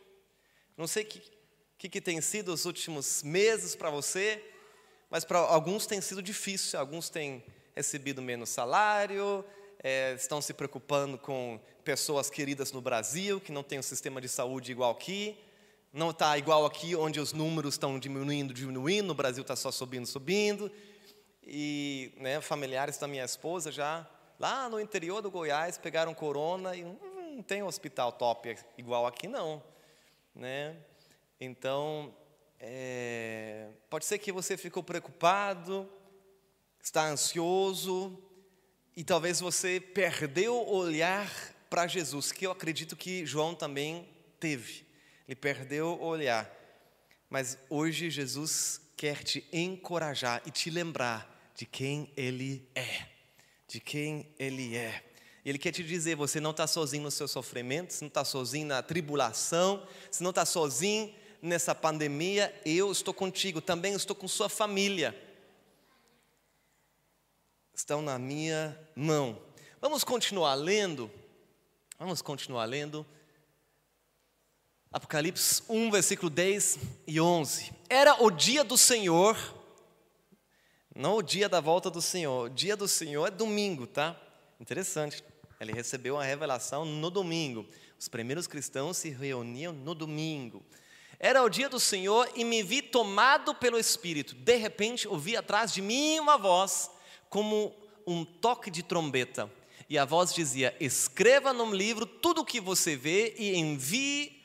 [0.77, 1.31] Não sei o que,
[1.79, 4.39] que, que tem sido os últimos meses para você,
[5.10, 7.43] mas para alguns tem sido difícil, alguns têm
[7.75, 9.43] recebido menos salário,
[9.81, 14.29] é, estão se preocupando com pessoas queridas no Brasil, que não tem um sistema de
[14.29, 15.36] saúde igual aqui,
[15.95, 20.05] não está igual aqui, onde os números estão diminuindo, diminuindo, no Brasil está só subindo,
[20.05, 20.69] subindo,
[21.41, 24.05] e né, familiares da minha esposa já,
[24.38, 29.63] lá no interior do Goiás, pegaram corona e não tem hospital top igual aqui não,
[30.36, 30.75] né?
[31.39, 32.13] Então,
[32.60, 35.89] é, pode ser que você ficou preocupado,
[36.84, 38.21] está ansioso,
[38.97, 41.31] e talvez você perdeu o olhar
[41.69, 44.10] para Jesus, que eu acredito que João também
[44.41, 44.85] teve.
[45.27, 46.49] Ele perdeu o olhar.
[47.29, 53.07] Mas hoje Jesus quer te encorajar e te lembrar de quem Ele é.
[53.67, 55.03] De quem Ele é.
[55.43, 58.67] Ele quer te dizer: você não está sozinho no seu sofrimento, você não está sozinho
[58.67, 64.49] na tribulação, você não está sozinho nessa pandemia, eu estou contigo, também estou com sua
[64.49, 65.15] família.
[67.73, 69.39] Estão na minha mão.
[69.81, 71.11] Vamos continuar lendo?
[71.99, 73.05] Vamos continuar lendo.
[74.95, 77.69] Apocalipse 1, versículo 10 e 11.
[77.89, 79.38] Era o dia do Senhor,
[80.95, 84.15] não o dia da volta do Senhor, o dia do Senhor é domingo, tá?
[84.58, 85.21] Interessante.
[85.60, 87.67] Ele recebeu a revelação no domingo.
[87.99, 90.63] Os primeiros cristãos se reuniam no domingo.
[91.19, 94.34] Era o dia do Senhor e me vi tomado pelo Espírito.
[94.34, 96.89] De repente, ouvi atrás de mim uma voz,
[97.29, 97.75] como
[98.08, 99.51] um toque de trombeta.
[99.89, 104.44] E a voz dizia: Escreva num livro tudo o que você vê e envie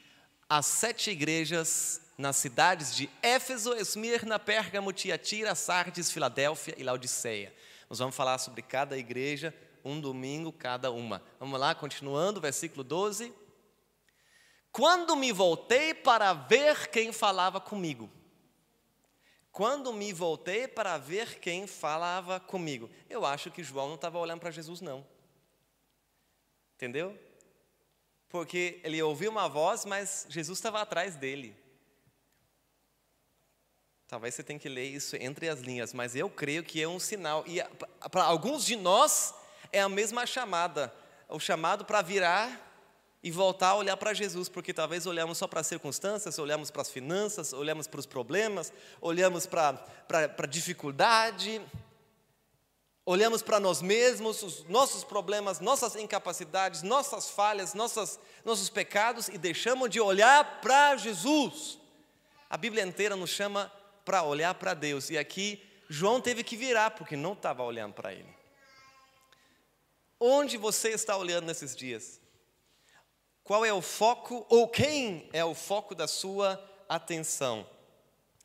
[0.50, 7.54] as sete igrejas nas cidades de Éfeso, Esmirna, Pérgamo, Tiatira, Sardes, Filadélfia e Laodiceia.
[7.88, 11.22] Nós vamos falar sobre cada igreja, um domingo cada uma.
[11.38, 13.32] Vamos lá, continuando, versículo 12.
[14.72, 18.10] Quando me voltei para ver quem falava comigo.
[19.52, 22.90] Quando me voltei para ver quem falava comigo.
[23.08, 25.06] Eu acho que João não estava olhando para Jesus, não.
[26.74, 27.16] Entendeu?
[28.30, 31.54] Porque ele ouviu uma voz, mas Jesus estava atrás dele.
[34.06, 36.98] Talvez você tenha que ler isso entre as linhas, mas eu creio que é um
[36.98, 37.44] sinal.
[37.46, 37.62] E
[38.08, 39.34] para alguns de nós
[39.72, 40.92] é a mesma chamada,
[41.28, 42.68] o chamado para virar
[43.22, 46.82] e voltar a olhar para Jesus, porque talvez olhamos só para as circunstâncias, olhamos para
[46.82, 51.60] as finanças, olhamos para os problemas, olhamos para, para, para a dificuldade,
[53.04, 59.38] olhamos para nós mesmos, os nossos problemas, nossas incapacidades, nossas falhas, nossas, nossos pecados e
[59.38, 61.78] deixamos de olhar para Jesus.
[62.48, 63.72] A Bíblia inteira nos chama
[64.04, 68.12] para olhar para Deus e aqui João teve que virar porque não estava olhando para
[68.12, 68.32] Ele.
[70.18, 72.20] Onde você está olhando nesses dias?
[73.42, 77.66] Qual é o foco ou quem é o foco da sua atenção?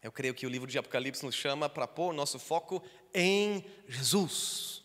[0.05, 2.79] Eu creio que o livro de Apocalipse nos chama para pôr nosso foco
[3.11, 4.83] em Jesus.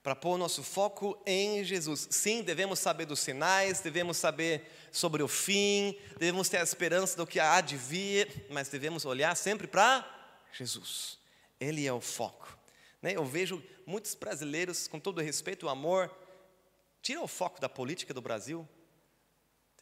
[0.00, 2.06] Para pôr nosso foco em Jesus.
[2.08, 7.26] Sim, devemos saber dos sinais, devemos saber sobre o fim, devemos ter a esperança do
[7.26, 10.08] que há de vir, mas devemos olhar sempre para
[10.52, 11.18] Jesus.
[11.58, 12.56] Ele é o foco.
[13.02, 13.16] Né?
[13.16, 16.08] Eu vejo muitos brasileiros, com todo respeito e o amor,
[17.02, 18.68] tiram o foco da política do Brasil,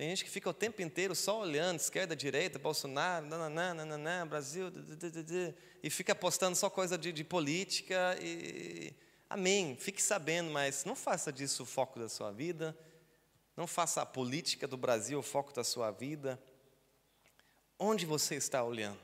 [0.00, 4.72] tem gente que fica o tempo inteiro só olhando, esquerda, direita, Bolsonaro, nananã, nananã, Brasil,
[5.82, 8.16] e fica postando só coisa de, de política.
[8.18, 8.94] E,
[9.28, 12.74] amém, fique sabendo, mas não faça disso o foco da sua vida.
[13.54, 16.42] Não faça a política do Brasil o foco da sua vida.
[17.78, 19.00] Onde você está olhando?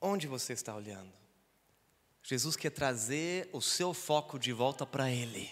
[0.00, 1.12] Onde você está olhando?
[2.22, 5.50] Jesus quer trazer o seu foco de volta para Ele.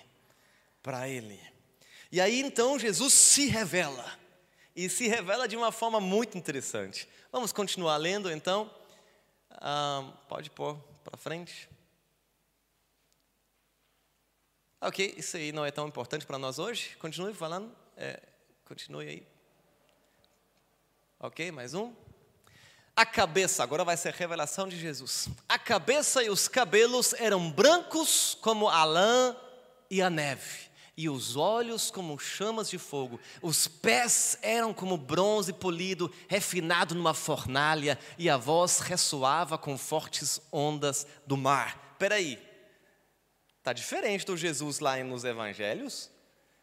[0.81, 1.51] Para Ele.
[2.13, 4.19] E aí então Jesus se revela.
[4.75, 7.09] E se revela de uma forma muito interessante.
[7.31, 8.71] Vamos continuar lendo então.
[9.51, 11.69] Ah, pode pôr para frente.
[14.81, 16.97] Ok, isso aí não é tão importante para nós hoje.
[16.97, 17.71] Continue falando.
[17.97, 18.21] É,
[18.65, 19.27] continue aí.
[21.21, 21.93] Ok, mais um.
[22.97, 25.29] A cabeça, agora vai ser a revelação de Jesus.
[25.49, 29.37] A cabeça e os cabelos eram brancos como a lã
[29.89, 35.53] e a neve e os olhos como chamas de fogo, os pés eram como bronze
[35.53, 41.97] polido, refinado numa fornalha, e a voz ressoava com fortes ondas do mar.
[41.99, 42.39] Peraí,
[43.59, 46.11] está diferente do Jesus lá nos evangelhos?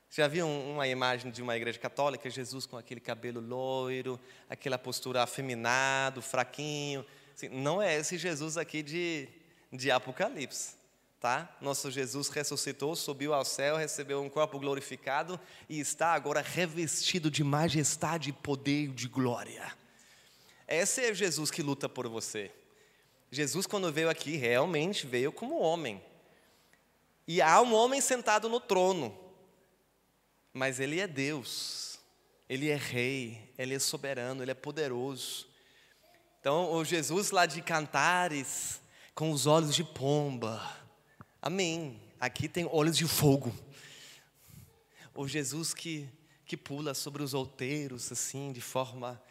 [0.10, 5.24] Já viu uma imagem de uma igreja católica, Jesus com aquele cabelo loiro, aquela postura
[5.24, 7.06] afeminado, fraquinho?
[7.36, 9.28] Assim, não é esse Jesus aqui de,
[9.72, 10.77] de Apocalipse
[11.20, 11.56] tá?
[11.60, 17.44] Nosso Jesus ressuscitou, subiu ao céu, recebeu um corpo glorificado e está agora revestido de
[17.44, 19.74] majestade, poder e de glória.
[20.68, 22.52] Esse é Jesus que luta por você.
[23.32, 26.02] Jesus, quando veio aqui, realmente veio como homem.
[27.28, 29.18] E há um homem sentado no trono,
[30.54, 32.00] mas ele é Deus,
[32.48, 35.46] ele é rei, ele é soberano, ele é poderoso.
[36.40, 38.80] Então, o Jesus lá de cantares,
[39.14, 40.62] com os olhos de pomba,
[41.42, 42.02] Amém.
[42.20, 43.54] Aqui tem olhos de fogo.
[45.14, 46.10] O Jesus que,
[46.46, 49.22] que pula sobre os outeiros, assim, de forma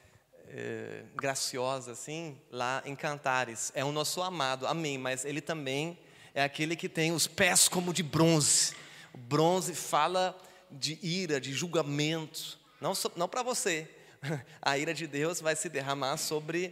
[0.49, 3.73] é, graciosa, assim, lá em Cantares.
[3.75, 4.97] É o nosso amado, amém.
[4.97, 5.99] Mas ele também
[6.33, 8.75] é aquele que tem os pés como de bronze.
[9.12, 10.38] O bronze fala
[10.71, 12.59] de ira, de julgamento.
[12.81, 13.91] Não, não para você.
[14.62, 16.68] A ira de Deus vai se derramar sobre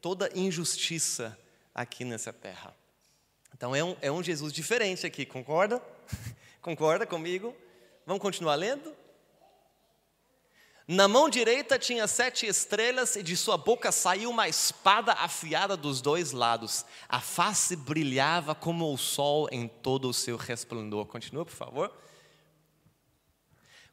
[0.00, 1.38] toda injustiça
[1.74, 2.74] aqui nessa terra.
[3.58, 5.82] Então é um, é um Jesus diferente aqui, concorda?
[6.62, 7.54] concorda comigo?
[8.06, 8.94] Vamos continuar lendo?
[10.86, 16.00] Na mão direita tinha sete estrelas e de sua boca saiu uma espada afiada dos
[16.00, 16.86] dois lados.
[17.08, 21.06] A face brilhava como o sol em todo o seu resplendor.
[21.06, 21.92] Continua, por favor.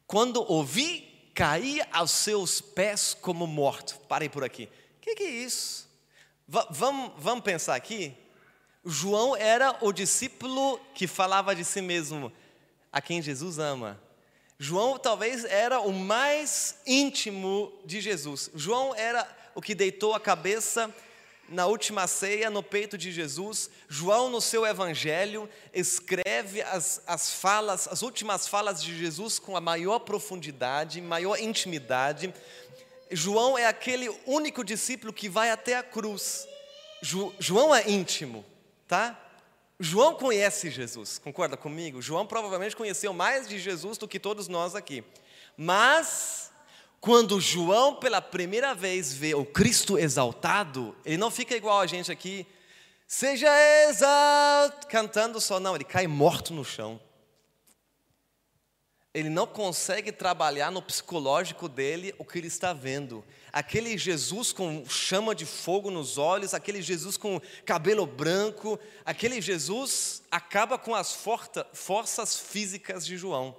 [0.05, 3.99] Quando ouvi, caí aos seus pés como morto.
[4.07, 4.69] Parei por aqui.
[4.97, 5.89] O que, que, é isso?
[6.47, 8.15] V vamos, vamos pensar aqui?
[8.85, 12.31] João era o discípulo que falava de si mesmo,
[12.91, 13.99] a quem Jesus ama.
[14.59, 18.51] João talvez era o mais íntimo de Jesus.
[18.53, 20.93] João era o que deitou a cabeça
[21.49, 23.69] na última ceia no peito de Jesus.
[23.89, 29.61] João, no seu evangelho, escreve as, as falas, as últimas falas de Jesus com a
[29.61, 32.33] maior profundidade, maior intimidade.
[33.11, 36.47] João é aquele único discípulo que vai até a cruz.
[37.01, 38.45] Jo, João é íntimo,
[38.87, 39.19] tá?
[39.79, 42.01] João conhece Jesus, concorda comigo?
[42.01, 45.03] João provavelmente conheceu mais de Jesus do que todos nós aqui.
[45.57, 46.51] Mas,
[47.01, 52.11] quando João pela primeira vez vê o Cristo exaltado, ele não fica igual a gente
[52.11, 52.47] aqui,
[53.05, 53.49] seja
[53.89, 56.99] exaltado, cantando só, não, ele cai morto no chão
[59.15, 63.23] ele não consegue trabalhar no psicológico dele o que ele está vendo.
[63.55, 70.21] Aquele Jesus com chama de fogo nos olhos, aquele Jesus com cabelo branco, aquele Jesus
[70.29, 71.17] acaba com as
[71.71, 73.57] forças físicas de João.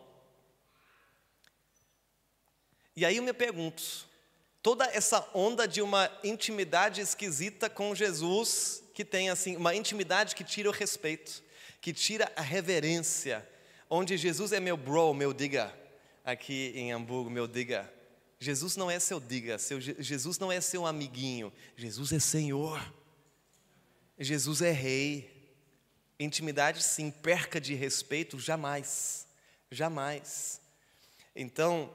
[2.94, 4.06] E aí eu me pergunto,
[4.62, 10.44] toda essa onda de uma intimidade esquisita com Jesus, que tem assim, uma intimidade que
[10.44, 11.42] tira o respeito,
[11.80, 13.48] que tira a reverência,
[13.88, 15.74] onde Jesus é meu bro, meu diga,
[16.22, 17.95] aqui em Hamburgo, meu diga.
[18.38, 22.94] Jesus não é seu diga, seu, Jesus não é seu amiguinho, Jesus é Senhor,
[24.18, 25.34] Jesus é Rei.
[26.18, 29.26] Intimidade, sim, perca de respeito, jamais,
[29.70, 30.60] jamais.
[31.34, 31.92] Então,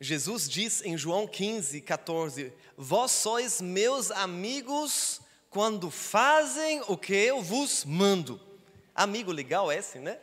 [0.00, 7.42] Jesus diz em João 15, 14: Vós sois meus amigos quando fazem o que eu
[7.42, 8.40] vos mando.
[8.94, 10.18] Amigo legal esse, né?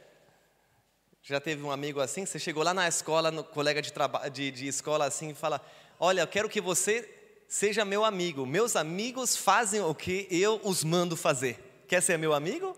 [1.26, 2.26] Já teve um amigo assim?
[2.26, 3.94] Você chegou lá na escola, no colega de,
[4.34, 5.66] de, de escola assim, e fala:
[5.98, 7.10] Olha, eu quero que você
[7.48, 8.46] seja meu amigo.
[8.46, 11.86] Meus amigos fazem o que eu os mando fazer.
[11.88, 12.78] Quer ser meu amigo?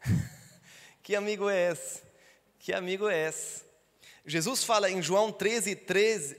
[1.02, 2.00] que amigo é esse?
[2.60, 3.64] Que amigo é esse?
[4.24, 6.36] Jesus fala em João 13, 13,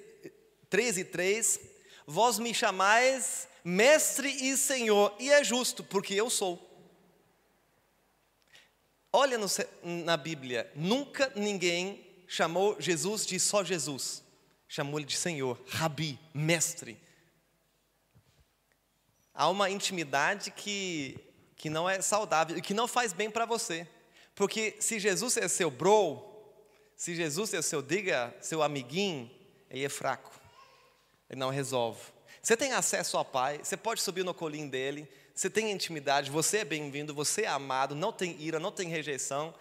[0.70, 1.60] 13, 3:
[2.08, 6.71] Vós me chamais mestre e senhor, e é justo, porque eu sou.
[9.14, 9.48] Olha no,
[9.84, 14.24] na Bíblia, nunca ninguém chamou Jesus de só Jesus.
[14.68, 16.98] Chamou ele de Senhor, Rabi, mestre.
[19.34, 21.20] Há uma intimidade que,
[21.58, 23.86] que não é saudável e que não faz bem para você.
[24.34, 26.24] Porque se Jesus é seu bro,
[26.96, 29.30] se Jesus é seu diga, seu amiguinho,
[29.70, 30.40] ele é fraco.
[31.30, 32.02] Ele não resolve.
[32.42, 35.08] Você tem acesso ao Pai, você pode subir no colinho dele,
[35.42, 39.52] você tem intimidade, você é bem-vindo, você é amado, não tem ira, não tem rejeição.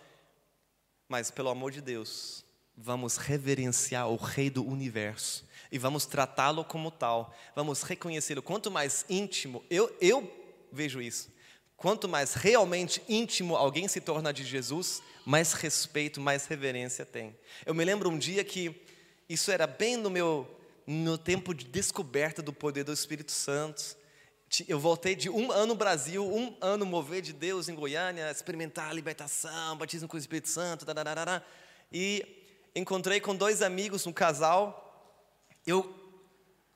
[1.08, 2.44] Mas, pelo amor de Deus,
[2.76, 8.42] vamos reverenciar o Rei do universo e vamos tratá-lo como tal, vamos reconhecê-lo.
[8.42, 10.30] Quanto mais íntimo, eu, eu
[10.70, 11.32] vejo isso,
[11.78, 17.34] quanto mais realmente íntimo alguém se torna de Jesus, mais respeito, mais reverência tem.
[17.64, 18.78] Eu me lembro um dia que
[19.26, 20.46] isso era bem no meu
[20.86, 23.98] no tempo de descoberta do poder do Espírito Santo
[24.66, 28.90] eu voltei de um ano no Brasil, um ano mover de Deus em Goiânia, experimentar
[28.90, 30.84] a libertação, batismo com o Espírito Santo,
[31.92, 32.26] e
[32.74, 35.14] encontrei com dois amigos, um casal.
[35.64, 35.94] Eu,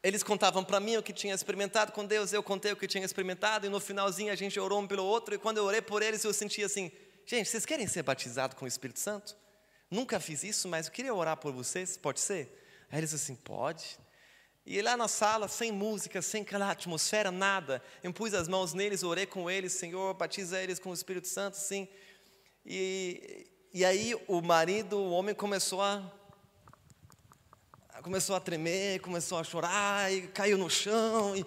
[0.05, 3.05] eles contavam para mim o que tinha experimentado com Deus, eu contei o que tinha
[3.05, 6.01] experimentado, e no finalzinho a gente orou um pelo outro, e quando eu orei por
[6.01, 6.93] eles, eu senti assim:
[7.27, 9.37] gente, vocês querem ser batizados com o Espírito Santo?
[9.91, 12.87] Nunca fiz isso, mas eu queria orar por vocês, pode ser?
[12.89, 13.99] Aí eles assim: pode.
[14.67, 17.83] E lá na sala, sem música, sem aquela atmosfera, nada.
[18.03, 21.59] Eu pus as mãos neles, orei com eles, Senhor, batiza eles com o Espírito Santo,
[21.59, 21.87] sim.
[22.65, 26.11] E, e aí o marido, o homem começou a
[28.03, 31.35] começou a tremer, começou a chorar e caiu no chão.
[31.35, 31.47] E,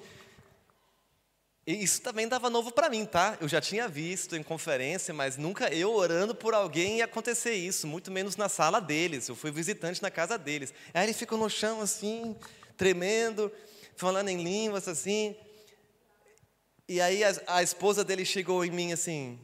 [1.67, 3.37] e isso também dava novo para mim, tá?
[3.39, 7.85] Eu já tinha visto em conferência, mas nunca eu orando por alguém ia acontecer isso,
[7.85, 9.27] muito menos na sala deles.
[9.27, 10.73] Eu fui visitante na casa deles.
[10.95, 12.35] Aí ele ficou no chão assim,
[12.77, 13.51] tremendo,
[13.95, 15.35] falando em línguas assim.
[16.87, 19.39] E aí a, a esposa dele chegou em mim assim: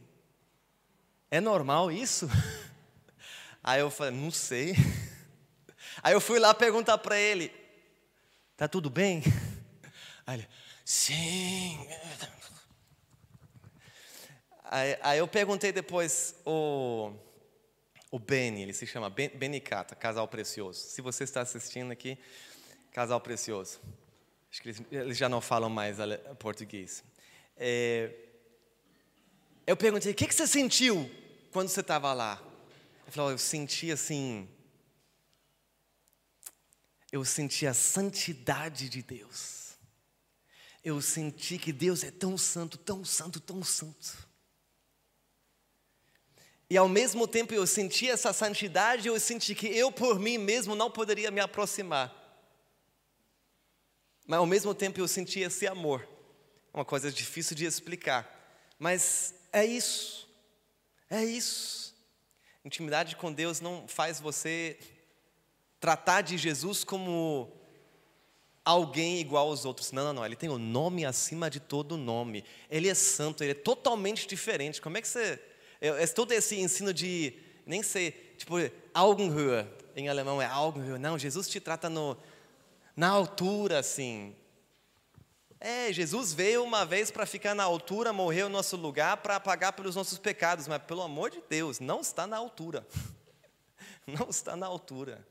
[1.29, 2.29] É normal isso?
[3.61, 4.75] Aí eu falei: Não sei.
[6.01, 7.51] Aí eu fui lá perguntar para ele:
[8.55, 9.23] Tá tudo bem?
[10.25, 10.47] Aí ele:
[10.85, 11.87] Sim.
[14.65, 17.13] Aí, aí eu perguntei depois o
[18.13, 20.79] o Benny, ele se chama ben, Benicata, casal precioso.
[20.79, 22.15] Se você está assistindo aqui,
[22.93, 23.79] Casal precioso.
[24.51, 25.97] Acho que eles, já não falam mais
[26.37, 27.03] português.
[27.57, 28.13] É,
[29.65, 31.09] eu perguntei, o que, que você sentiu
[31.51, 32.39] quando você estava lá?
[33.01, 34.47] Ele falou, eu senti assim.
[37.11, 39.73] eu senti a santidade de Deus.
[40.83, 44.27] Eu senti que Deus é tão santo, tão santo, tão santo.
[46.69, 50.75] E ao mesmo tempo eu senti essa santidade, eu senti que eu por mim mesmo
[50.75, 52.22] não poderia me aproximar.
[54.25, 56.07] Mas ao mesmo tempo eu senti esse amor.
[56.73, 58.29] Uma coisa difícil de explicar.
[58.79, 60.27] Mas é isso.
[61.09, 61.93] É isso.
[62.65, 64.77] Intimidade com Deus não faz você
[65.79, 67.51] tratar de Jesus como
[68.63, 69.91] alguém igual aos outros.
[69.91, 70.25] Não, não, não.
[70.25, 72.43] Ele tem o um nome acima de todo nome.
[72.69, 74.81] Ele é santo, ele é totalmente diferente.
[74.81, 75.39] Como é que você.
[75.81, 77.33] É, é todo esse ensino de.
[77.65, 78.55] Nem sei, tipo,
[78.93, 79.67] Augenhöhe.
[79.95, 80.97] Em alemão é Augenhöhe.
[80.97, 82.17] Não, Jesus te trata no,
[82.95, 84.35] na altura, assim.
[85.59, 89.73] É, Jesus veio uma vez para ficar na altura, morreu no nosso lugar para pagar
[89.73, 92.85] pelos nossos pecados, mas pelo amor de Deus, não está na altura.
[94.05, 95.25] Não está na altura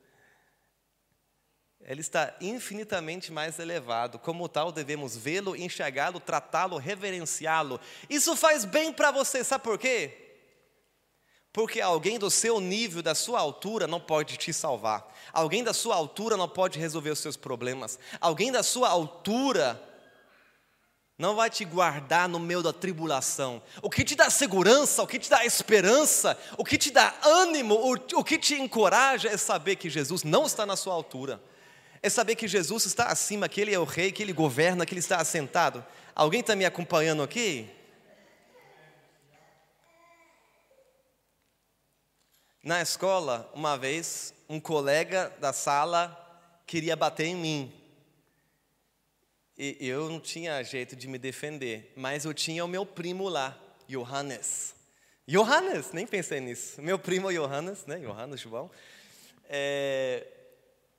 [1.84, 4.18] ele está infinitamente mais elevado.
[4.18, 7.80] Como tal, devemos vê-lo, enxergá-lo, tratá-lo, reverenciá-lo.
[8.08, 10.31] Isso faz bem para você, sabe por quê?
[11.52, 15.06] Porque alguém do seu nível, da sua altura, não pode te salvar.
[15.32, 17.98] Alguém da sua altura não pode resolver os seus problemas.
[18.20, 19.80] Alguém da sua altura
[21.18, 23.62] não vai te guardar no meio da tribulação.
[23.82, 27.74] O que te dá segurança, o que te dá esperança, o que te dá ânimo,
[28.14, 31.40] o, que te encoraja é saber que Jesus não está na sua altura
[32.02, 34.92] é saber que Jesus está acima, que Ele é o Rei, que Ele governa, que
[34.92, 35.84] Ele está assentado.
[36.14, 37.70] Alguém está me acompanhando aqui?
[42.62, 46.16] Na escola, uma vez, um colega da sala
[46.64, 47.72] queria bater em mim.
[49.58, 53.58] E eu não tinha jeito de me defender, mas eu tinha o meu primo lá,
[53.88, 54.76] Johannes.
[55.26, 56.80] Johannes, nem pensei nisso.
[56.80, 57.98] Meu primo Johannes, né?
[57.98, 58.70] Johannes João.
[59.48, 60.24] É,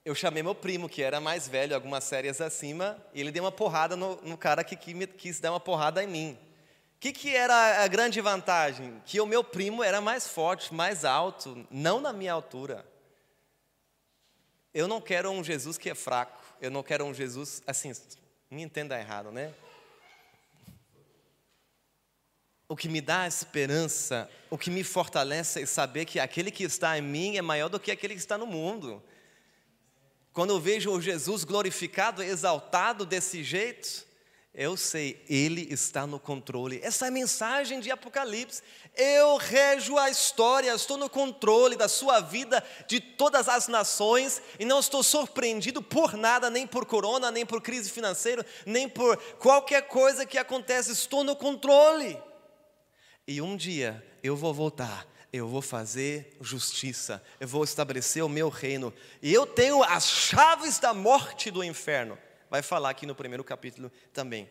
[0.03, 3.53] eu chamei meu primo, que era mais velho, algumas séries acima, e ele deu uma
[3.53, 6.37] porrada no, no cara que, que me, quis dar uma porrada em mim.
[7.03, 9.03] Que, que era a grande vantagem?
[9.05, 12.85] Que o meu primo era mais forte, mais alto, não na minha altura.
[14.73, 17.91] Eu não quero um Jesus que é fraco, eu não quero um Jesus, assim,
[18.49, 19.53] me entenda errado, né?
[22.69, 26.97] O que me dá esperança, o que me fortalece é saber que aquele que está
[26.97, 29.03] em mim é maior do que aquele que está no mundo.
[30.31, 34.07] Quando eu vejo o Jesus glorificado, exaltado desse jeito,
[34.53, 36.79] eu sei, Ele está no controle.
[36.83, 38.61] Essa é a mensagem de Apocalipse.
[38.95, 44.65] Eu rejo a história, estou no controle da sua vida, de todas as nações, e
[44.65, 49.87] não estou surpreendido por nada, nem por corona, nem por crise financeira, nem por qualquer
[49.87, 52.21] coisa que acontece, estou no controle.
[53.27, 58.49] E um dia eu vou voltar eu vou fazer justiça, eu vou estabelecer o meu
[58.49, 62.15] reino, e eu tenho as chaves da morte do inferno.
[62.53, 64.47] Vai falar aqui no primeiro capítulo também.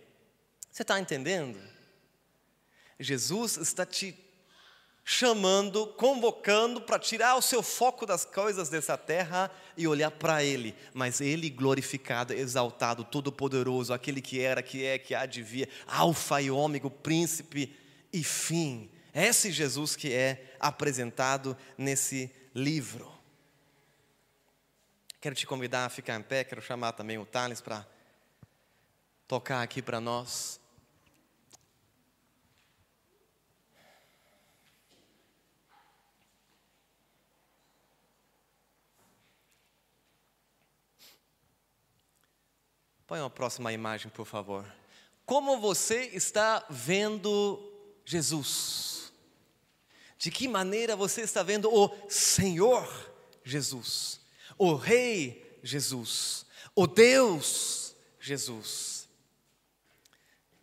[0.73, 1.57] Você está entendendo?
[2.99, 4.13] Jesus está te
[5.05, 10.75] chamando, convocando para tirar o seu foco das coisas dessa terra e olhar para Ele,
[10.93, 16.43] mas Ele glorificado, exaltado, todo-poderoso, aquele que era, que é, que há de vir, Alfa
[16.43, 17.73] e Ômega, príncipe
[18.13, 18.91] e fim.
[19.15, 23.22] Esse Jesus que é apresentado nesse livro.
[25.23, 27.87] Quero te convidar a ficar em pé, quero chamar também o Thales para
[29.29, 30.59] tocar aqui para nós.
[43.07, 44.67] Põe a próxima imagem, por favor.
[45.25, 47.63] Como você está vendo
[48.05, 49.13] Jesus?
[50.19, 53.15] De que maneira você está vendo o Senhor
[53.45, 54.22] Jesus,
[54.59, 59.09] o Rei Jesus, o Deus Jesus?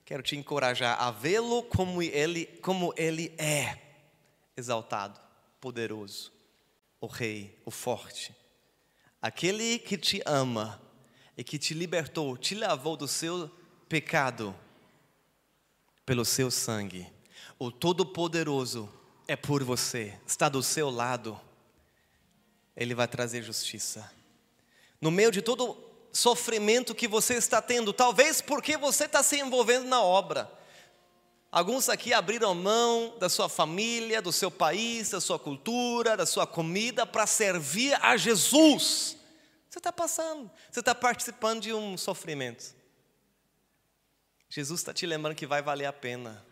[0.06, 3.78] Quero te encorajar a vê-lo como ele, como ele é,
[4.58, 5.20] exaltado,
[5.62, 6.32] poderoso,
[7.00, 8.36] o Rei, o forte,
[9.22, 10.82] aquele que te ama
[11.38, 13.50] e que te libertou, te lavou do seu
[13.88, 14.56] pecado
[16.06, 17.08] pelo seu sangue,
[17.60, 18.92] o Todo-Poderoso
[19.28, 21.40] é por você, está do seu lado,
[22.80, 24.12] Ele vai trazer justiça.
[25.00, 25.78] No meio de todo
[26.12, 30.52] sofrimento que você está tendo, talvez porque você está se envolvendo na obra.
[31.52, 36.48] Alguns aqui abriram mão da sua família, do seu país, da sua cultura, da sua
[36.48, 39.18] comida para servir a Jesus.
[39.70, 42.74] Você está passando, você está participando de um sofrimento.
[44.50, 46.50] Jesus está te lembrando que vai valer a pena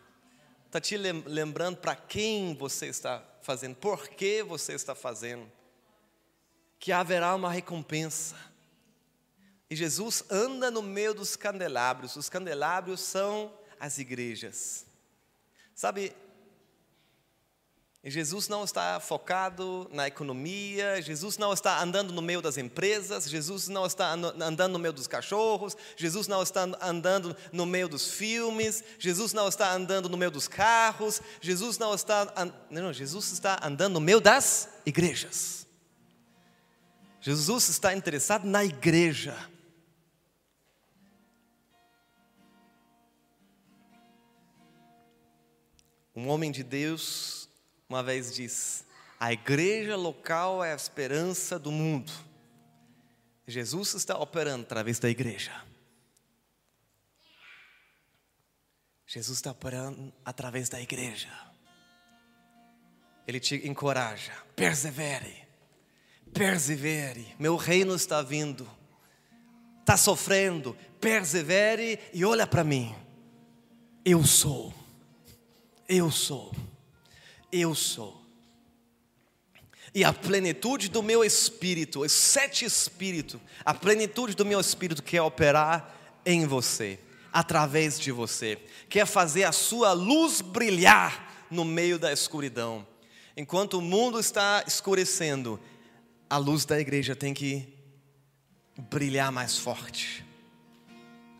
[0.68, 5.50] está te lembrando para quem você está fazendo, por que você está fazendo,
[6.78, 8.36] que haverá uma recompensa.
[9.70, 12.16] E Jesus anda no meio dos candelabros.
[12.16, 14.86] Os candelabros são as igrejas.
[15.74, 16.14] Sabe,
[18.04, 23.68] Jesus não está focado na economia, Jesus não está andando no meio das empresas, Jesus
[23.68, 28.82] não está andando no meio dos cachorros, Jesus não está andando no meio dos filmes,
[28.98, 32.32] Jesus não está andando no meio dos carros, Jesus não está.
[32.70, 35.67] Não, Jesus está andando no meio das igrejas.
[37.20, 39.36] Jesus está interessado na igreja.
[46.14, 47.48] Um homem de Deus
[47.88, 48.84] uma vez disse:
[49.18, 52.12] a igreja local é a esperança do mundo.
[53.46, 55.64] Jesus está operando através da igreja.
[59.06, 61.30] Jesus está operando através da igreja.
[63.26, 65.47] Ele te encoraja, persevere,
[66.32, 67.34] persevere.
[67.38, 68.68] Meu reino está vindo,
[69.80, 72.94] está sofrendo, persevere e olha para mim.
[74.04, 74.74] Eu sou
[75.88, 76.54] eu sou,
[77.50, 78.20] eu sou.
[79.94, 85.22] E a plenitude do meu espírito, os sete espíritos, a plenitude do meu espírito quer
[85.22, 86.98] operar em você,
[87.32, 88.58] através de você,
[88.88, 92.86] quer fazer a sua luz brilhar no meio da escuridão.
[93.34, 95.58] Enquanto o mundo está escurecendo,
[96.28, 97.66] a luz da igreja tem que
[98.90, 100.24] brilhar mais forte.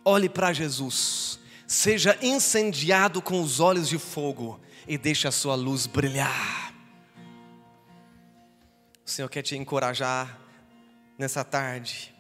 [0.04, 5.86] Olhe para Jesus, seja incendiado com os olhos de fogo e deixe a sua luz
[5.86, 6.74] brilhar.
[9.04, 10.38] O Senhor quer te encorajar
[11.18, 12.14] nessa tarde.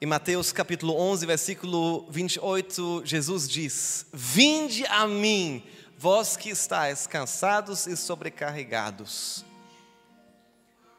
[0.00, 5.62] Em Mateus capítulo 11, versículo 28, Jesus diz: Vinde a mim,
[5.96, 9.44] vós que estáis cansados e sobrecarregados.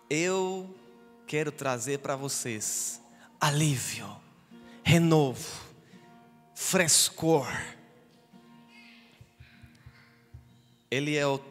[0.09, 0.69] Eu
[1.25, 3.01] quero trazer para vocês
[3.41, 4.07] alívio,
[4.83, 5.49] renovo,
[6.53, 7.47] frescor.
[10.91, 11.41] Ele é o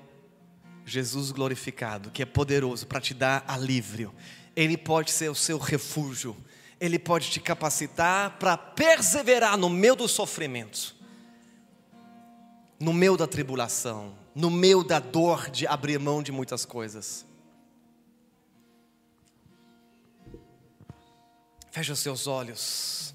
[0.86, 4.14] Jesus glorificado, que é poderoso para te dar alívio.
[4.55, 6.36] Ele pode ser o seu refúgio.
[6.78, 10.94] Ele pode te capacitar para perseverar no meio do sofrimento,
[12.78, 17.26] no meio da tribulação, no meio da dor de abrir mão de muitas coisas.
[21.74, 23.12] Feche os seus olhos.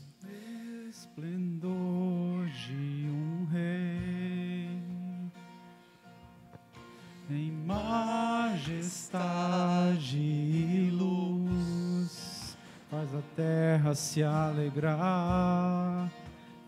[0.89, 4.67] Esplendor de um rei
[7.29, 8.57] em majestade
[10.17, 12.57] e luz,
[12.91, 16.11] faz a terra se alegrar.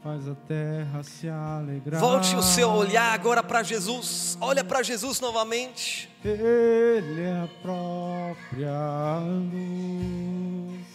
[0.02, 2.00] Faz a terra se alegrar.
[2.00, 4.38] Volte o seu olhar agora para Jesus.
[4.40, 6.10] Olha para Jesus novamente.
[6.24, 9.20] Ele é a própria
[9.52, 10.91] luz.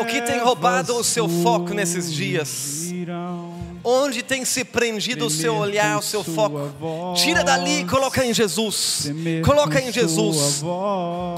[0.00, 2.90] O que tem roubado o seu foco nesses dias?
[3.84, 6.72] Onde tem se prendido o seu olhar, o seu foco?
[7.14, 9.10] Tira dali e coloca em Jesus.
[9.44, 10.62] Coloca em Jesus.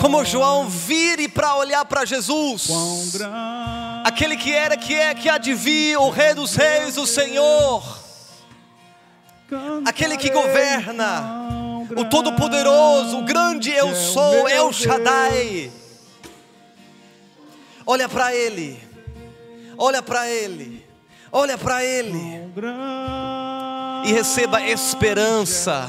[0.00, 2.68] Como João, vire para olhar para Jesus.
[4.04, 8.00] Aquele que era, que é, que adivinha, o Rei dos Reis, o Senhor.
[9.84, 15.70] Aquele que governa, o Todo-Poderoso, o grande eu sou, El Shaddai.
[17.86, 18.78] Olha para Ele,
[19.76, 20.84] olha para Ele,
[21.30, 22.42] olha para Ele.
[24.04, 25.88] E receba esperança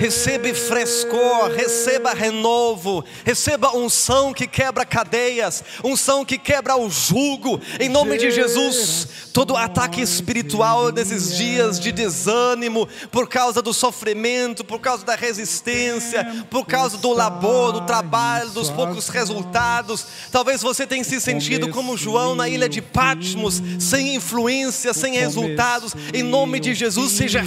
[0.00, 7.88] receba frescor, receba renovo, receba unção que quebra cadeias, unção que quebra o jugo, em
[7.90, 9.08] nome de Jesus.
[9.34, 16.46] Todo ataque espiritual nesses dias de desânimo, por causa do sofrimento, por causa da resistência,
[16.48, 20.06] por causa do labor, do trabalho, dos poucos resultados.
[20.32, 25.94] Talvez você tenha se sentido como João na ilha de Patmos, sem influência, sem resultados.
[26.14, 27.42] Em nome de Jesus, seja,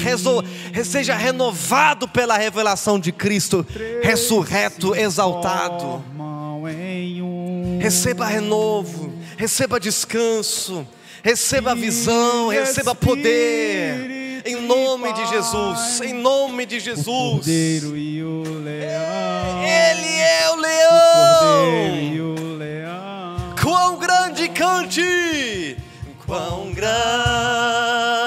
[0.86, 3.66] seja renovado pela revelação de Cristo
[4.02, 6.04] ressurreto, exaltado.
[7.80, 10.88] Receba renovo, receba descanso,
[11.24, 14.42] receba visão, receba poder.
[14.46, 17.48] Em nome de Jesus, em nome de Jesus.
[17.48, 18.12] Ele
[20.20, 21.64] é o leão.
[23.62, 25.78] Quão grande cante,
[26.26, 28.23] quão grande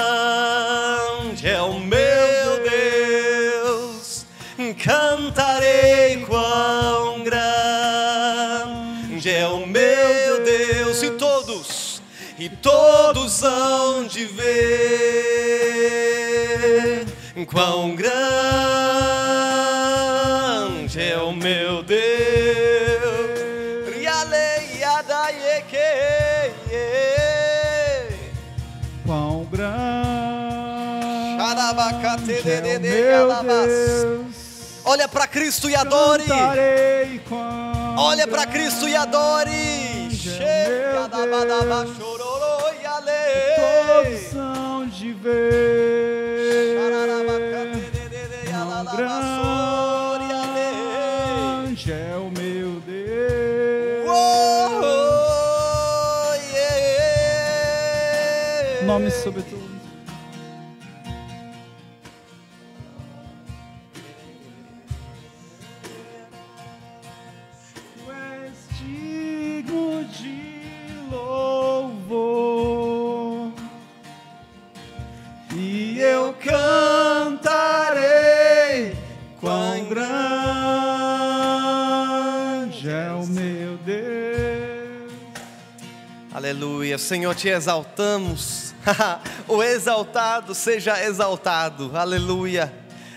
[12.39, 14.47] e todos hão de ver
[17.47, 18.13] quão grande
[21.01, 22.01] é o meu Deus.
[29.07, 29.83] Quão grande
[32.51, 34.37] é o meu Deus.
[34.85, 36.25] Olha para Cristo e adore.
[37.97, 39.86] Olha para Cristo e adore.
[40.31, 41.97] Chega da meu badaba, Deus.
[41.97, 43.13] chororô e ale.
[43.57, 45.86] Todos são de ver
[86.57, 88.75] Aleluia, Senhor, te exaltamos.
[89.47, 91.91] o exaltado seja exaltado.
[91.95, 92.73] Aleluia,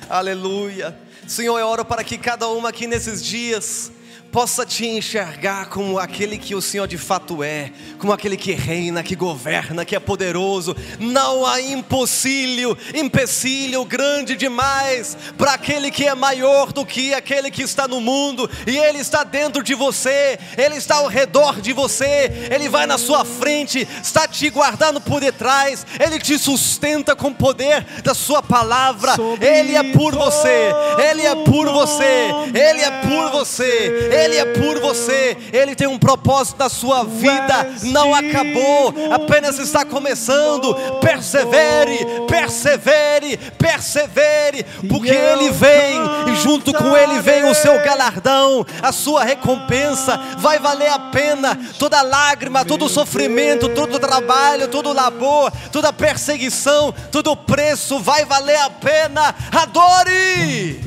[0.10, 0.94] aleluia.
[1.26, 3.94] Senhor, eu oro para que cada uma aqui nesses dias
[4.32, 9.04] possa te enxergar como aquele que o Senhor de fato é, como aquele que reina,
[9.04, 10.76] que governa, que é poderoso.
[11.00, 17.64] Não há impossível, empecilho grande demais para aquele que é maior do que aquele que
[17.64, 22.50] está no mundo, e ele está dentro de você, ele está ao redor de você,
[22.52, 27.36] ele vai na sua frente, está te guardando por detrás, ele te sustenta com o
[27.36, 29.14] poder da sua palavra.
[29.42, 30.72] Ele é por você,
[31.10, 34.10] ele é por você, ele é por você.
[34.20, 39.86] Ele é por você, ele tem um propósito na sua vida, não acabou, apenas está
[39.86, 40.76] começando.
[41.00, 41.98] Persevere,
[42.28, 49.24] persevere, persevere, porque ele vem e junto com ele vem o seu galardão, a sua
[49.24, 50.18] recompensa.
[50.38, 57.36] Vai valer a pena toda lágrima, todo sofrimento, todo trabalho, todo labor, toda perseguição, todo
[57.36, 59.36] preço vai valer a pena.
[59.52, 60.80] Adore!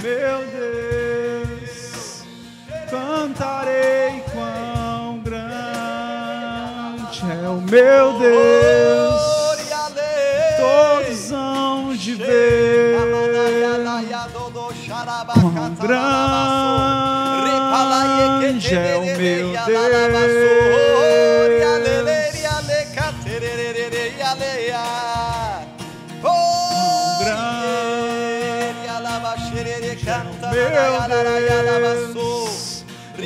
[0.00, 0.46] Meu
[1.48, 2.22] Deus,
[2.88, 9.20] cantarei quão grande é o meu Deus.
[10.56, 12.96] Todos hão de ver
[15.32, 15.98] quão grande
[18.76, 20.77] é o meu Deus.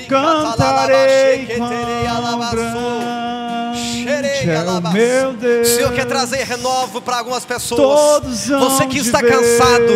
[0.09, 1.47] Cantarei
[4.78, 5.68] o meu Deus.
[5.68, 8.49] O Senhor quer trazer renovo para algumas pessoas.
[8.49, 9.93] Você que está cansado,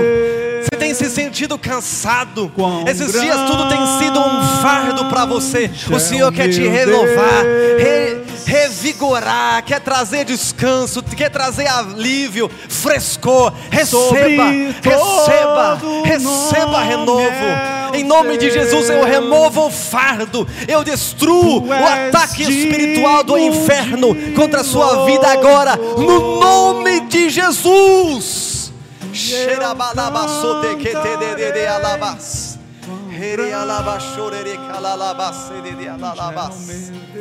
[0.63, 2.51] você tem se sentido cansado.
[2.55, 5.71] Quão Esses dias tudo tem sido um fardo para você.
[5.91, 7.45] O é Senhor quer te renovar,
[7.79, 8.26] re-.
[8.47, 13.53] Revigorar, quer trazer descanso, quer trazer alívio, frescor.
[13.71, 14.45] Receba,
[14.83, 17.21] receba, receba renovo.
[17.21, 23.37] é Em nome de Jesus eu removo o fardo, eu destruo o ataque espiritual do
[23.37, 28.73] inferno contra a sua vida agora, no nome de Jesus.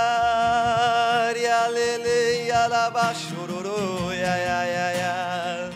[1.30, 5.74] orialeleia, alabachororo, ia, ia, ia, ia.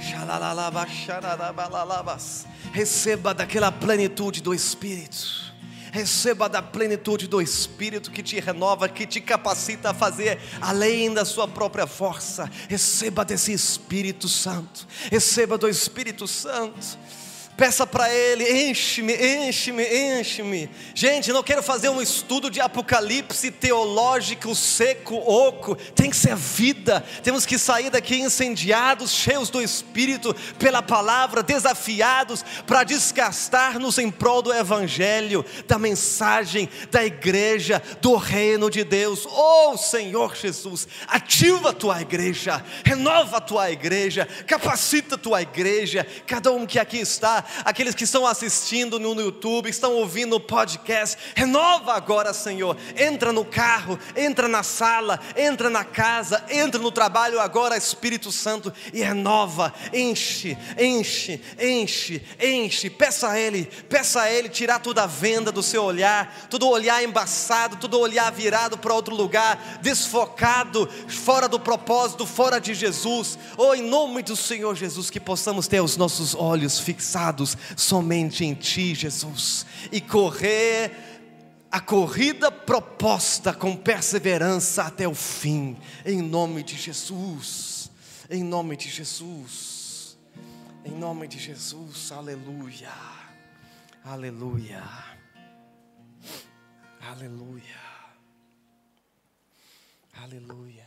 [0.00, 2.46] Xalalalaba, xararabalalabas.
[2.72, 5.44] Receba daquela plenitude do Espírito.
[5.92, 11.24] Receba da plenitude do Espírito que te renova, que te capacita a fazer além da
[11.24, 12.50] sua própria força.
[12.68, 14.88] Receba desse Espírito Santo.
[15.08, 16.98] Receba do Espírito Santo.
[17.56, 20.68] Peça para Ele, enche-me, enche-me, enche-me.
[20.92, 25.76] Gente, não quero fazer um estudo de apocalipse teológico, seco, oco.
[25.76, 27.04] Tem que ser vida.
[27.22, 34.42] Temos que sair daqui incendiados, cheios do Espírito, pela palavra, desafiados para desgastar-nos em prol
[34.42, 39.26] do Evangelho, da mensagem, da igreja, do reino de Deus.
[39.30, 46.04] Oh Senhor Jesus, ativa a tua igreja, renova a tua igreja, capacita a tua igreja.
[46.26, 51.16] Cada um que aqui está, aqueles que estão assistindo no YouTube, estão ouvindo o podcast,
[51.34, 52.76] renova agora, Senhor.
[52.96, 58.72] Entra no carro, entra na sala, entra na casa, entra no trabalho agora, Espírito Santo,
[58.92, 62.90] e renova, enche, enche, enche, enche.
[62.90, 67.02] Peça a Ele, peça a Ele tirar toda a venda do seu olhar, todo olhar
[67.02, 73.38] embaçado, todo olhar virado para outro lugar, desfocado, fora do propósito, fora de Jesus.
[73.56, 77.33] Oh, em nome do Senhor Jesus, que possamos ter os nossos olhos fixados
[77.76, 80.92] somente em Ti, Jesus, e correr
[81.74, 85.76] a corrida proposta com perseverança até o fim,
[86.06, 87.90] em nome de Jesus,
[88.30, 90.16] em nome de Jesus,
[90.84, 92.92] em nome de Jesus, aleluia,
[94.04, 94.84] aleluia,
[97.00, 97.80] aleluia,
[100.12, 100.83] aleluia.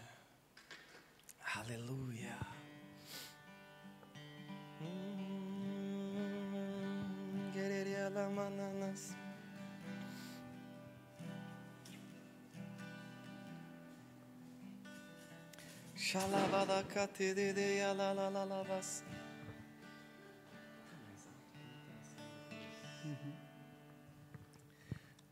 [17.08, 19.04] Quereria la mananas.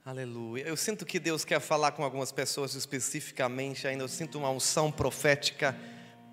[0.06, 0.64] Aleluia.
[0.68, 4.92] Eu sinto que Deus quer falar com algumas pessoas especificamente, ainda eu sinto uma unção
[4.92, 5.76] profética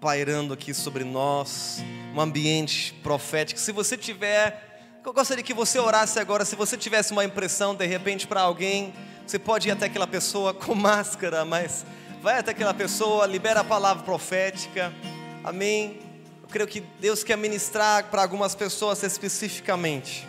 [0.03, 1.79] pairando aqui sobre nós,
[2.15, 3.59] um ambiente profético.
[3.59, 4.72] Se você tiver,
[5.05, 8.95] eu gostaria que você orasse agora, se você tivesse uma impressão de repente para alguém,
[9.27, 11.85] você pode ir até aquela pessoa com máscara, mas
[12.23, 14.93] vai até aquela pessoa, libera a palavra profética.
[15.43, 16.01] Amém.
[16.41, 20.27] Eu creio que Deus quer ministrar para algumas pessoas especificamente.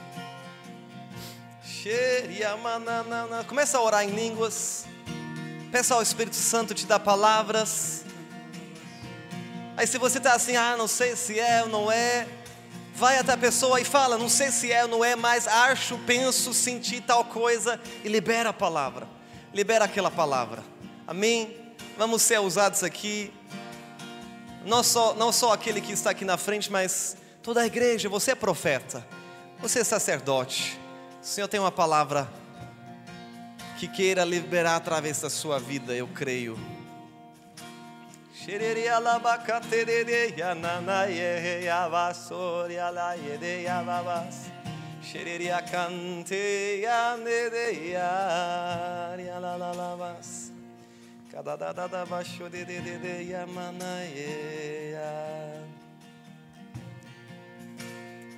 [3.47, 4.85] Começa a orar em línguas.
[5.71, 8.03] Peça ao Espírito Santo te dar palavras.
[9.77, 12.27] Aí se você está assim, ah, não sei se é ou não é,
[13.03, 15.97] vai até a pessoa e fala, não sei se é ou não é, mas acho,
[16.07, 19.09] penso, senti tal coisa e libera a palavra.
[19.53, 20.63] Libera aquela palavra.
[21.05, 21.53] Amém.
[21.97, 23.29] Vamos ser usados aqui
[24.65, 28.07] não só, não só aquele que está aqui na frente, mas toda a igreja.
[28.07, 29.05] Você é profeta,
[29.59, 30.79] você é sacerdote.
[31.21, 32.31] O Senhor tem uma palavra
[33.79, 36.57] que queira liberar através da sua vida, eu creio.
[45.01, 48.11] Xereria canteia nedeia,
[49.39, 50.51] la la la vas.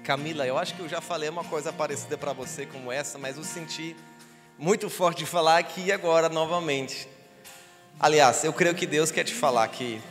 [0.03, 3.37] Camila, eu acho que eu já falei uma coisa parecida para você como essa, mas
[3.37, 3.95] eu senti
[4.55, 7.14] muito forte de falar aqui agora novamente.
[7.99, 10.01] Aliás, eu creio que Deus quer te falar que,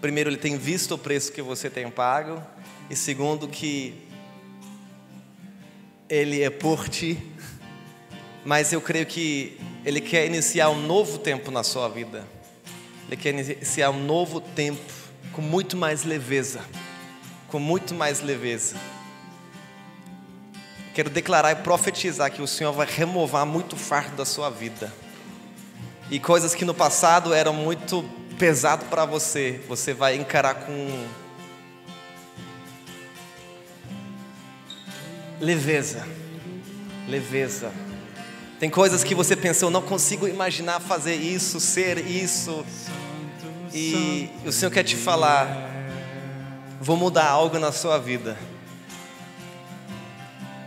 [0.00, 2.42] primeiro, Ele tem visto o preço que você tem pago,
[2.88, 3.94] e segundo, que
[6.08, 7.18] Ele é por ti,
[8.44, 12.26] mas eu creio que ele quer iniciar um novo tempo na sua vida.
[13.06, 14.92] Ele quer iniciar um novo tempo
[15.32, 16.60] com muito mais leveza.
[17.48, 18.76] Com muito mais leveza.
[20.94, 24.92] Quero declarar e profetizar que o Senhor vai remover muito fardo da sua vida.
[26.10, 28.04] E coisas que no passado eram muito
[28.36, 31.06] pesado para você, você vai encarar com
[35.40, 36.04] leveza.
[37.06, 37.70] Leveza.
[38.58, 42.64] Tem coisas que você pensou, não consigo imaginar fazer isso, ser isso.
[43.72, 45.70] E o Senhor quer te falar,
[46.80, 48.36] vou mudar algo na sua vida.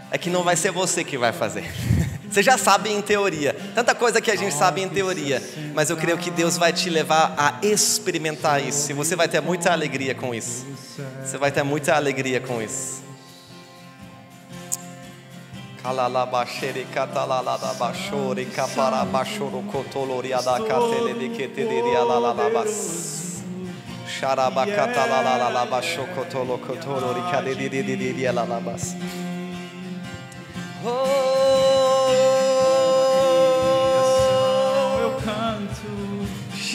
[0.09, 1.69] É que não vai ser você que vai fazer.
[2.33, 5.39] Você já sabe em teoria, tanta coisa que a gente sabe em teoria,
[5.75, 8.89] mas eu creio que Deus vai te levar a experimentar isso.
[8.89, 10.65] E você vai ter muita alegria com isso.
[11.23, 13.03] Você vai ter muita alegria com isso.
[15.83, 16.87] Kalalabashere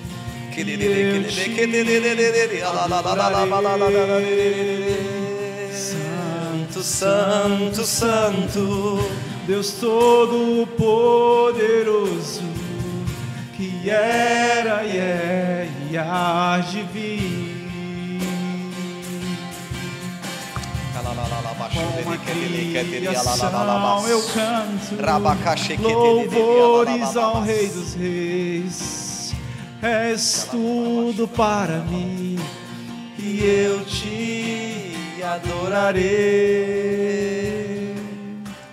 [5.72, 9.00] Santo, Santo, Santo,
[9.48, 12.44] Deus Todo-Poderoso,
[13.56, 17.49] que era e é e há de vir.
[21.04, 22.14] Com
[24.08, 24.96] eu canto
[25.82, 29.34] louvores ao Rei dos Reis.
[29.82, 32.38] És tudo para mim
[33.18, 34.94] e eu te
[35.24, 36.10] adorarei.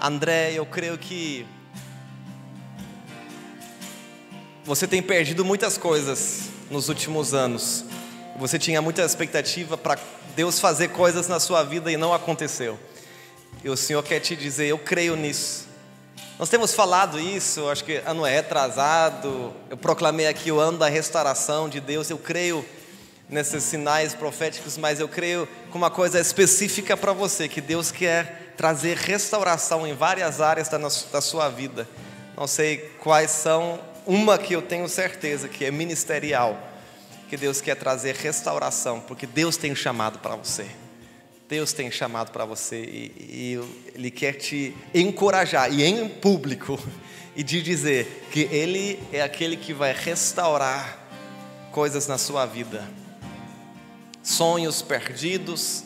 [0.00, 1.46] André, eu creio que
[4.64, 7.84] você tem perdido muitas coisas nos últimos anos.
[8.38, 9.98] Você tinha muita expectativa para
[10.34, 12.78] Deus fazer coisas na sua vida e não aconteceu.
[13.64, 15.66] E o Senhor quer te dizer: eu creio nisso.
[16.38, 19.54] Nós temos falado isso, acho que ano é atrasado.
[19.70, 22.10] Eu proclamei aqui o ano da restauração de Deus.
[22.10, 22.62] Eu creio
[23.28, 28.52] nesses sinais proféticos, mas eu creio com uma coisa específica para você, que Deus quer
[28.56, 31.88] trazer restauração em várias áreas da, da sua vida.
[32.36, 36.56] Não sei quais são, uma que eu tenho certeza que é ministerial,
[37.28, 40.66] que Deus quer trazer restauração, porque Deus tem chamado para você.
[41.48, 46.78] Deus tem chamado para você e, e, Ele quer te encorajar, e em público,
[47.36, 51.06] e de dizer que Ele é aquele que vai restaurar
[51.70, 52.84] coisas na sua vida
[54.26, 55.84] sonhos perdidos,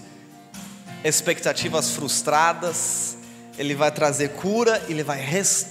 [1.05, 3.18] expectativas frustradas,
[3.59, 5.22] Ele vai trazer cura, Ele vai,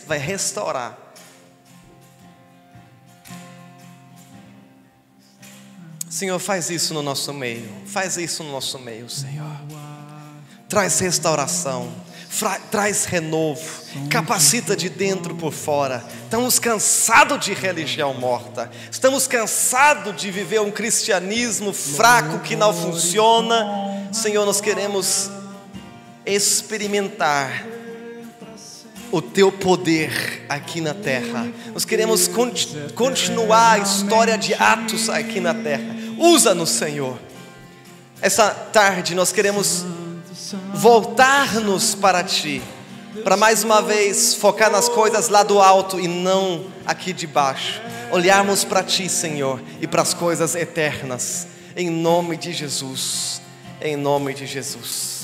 [0.05, 1.08] vai restaurar.
[6.19, 9.55] Senhor, faz isso no nosso meio, faz isso no nosso meio, Senhor.
[10.67, 11.89] Traz restauração
[12.69, 13.61] traz renovo,
[14.09, 16.03] capacita de dentro por fora.
[16.25, 24.09] Estamos cansados de religião morta, estamos cansados de viver um cristianismo fraco que não funciona.
[24.11, 25.31] Senhor, nós queremos
[26.25, 27.65] experimentar
[29.09, 31.47] o teu poder aqui na terra.
[31.73, 32.29] Nós queremos
[32.93, 35.98] continuar a história de Atos aqui na terra.
[36.19, 37.17] Usa-nos, Senhor.
[38.21, 39.85] Essa tarde nós queremos
[40.73, 42.61] voltar-nos para Ti,
[43.23, 47.81] para mais uma vez focar nas coisas lá do alto e não aqui de baixo.
[48.11, 53.41] Olharmos para Ti, Senhor, e para as coisas eternas, em nome de Jesus,
[53.81, 55.18] em nome de Jesus.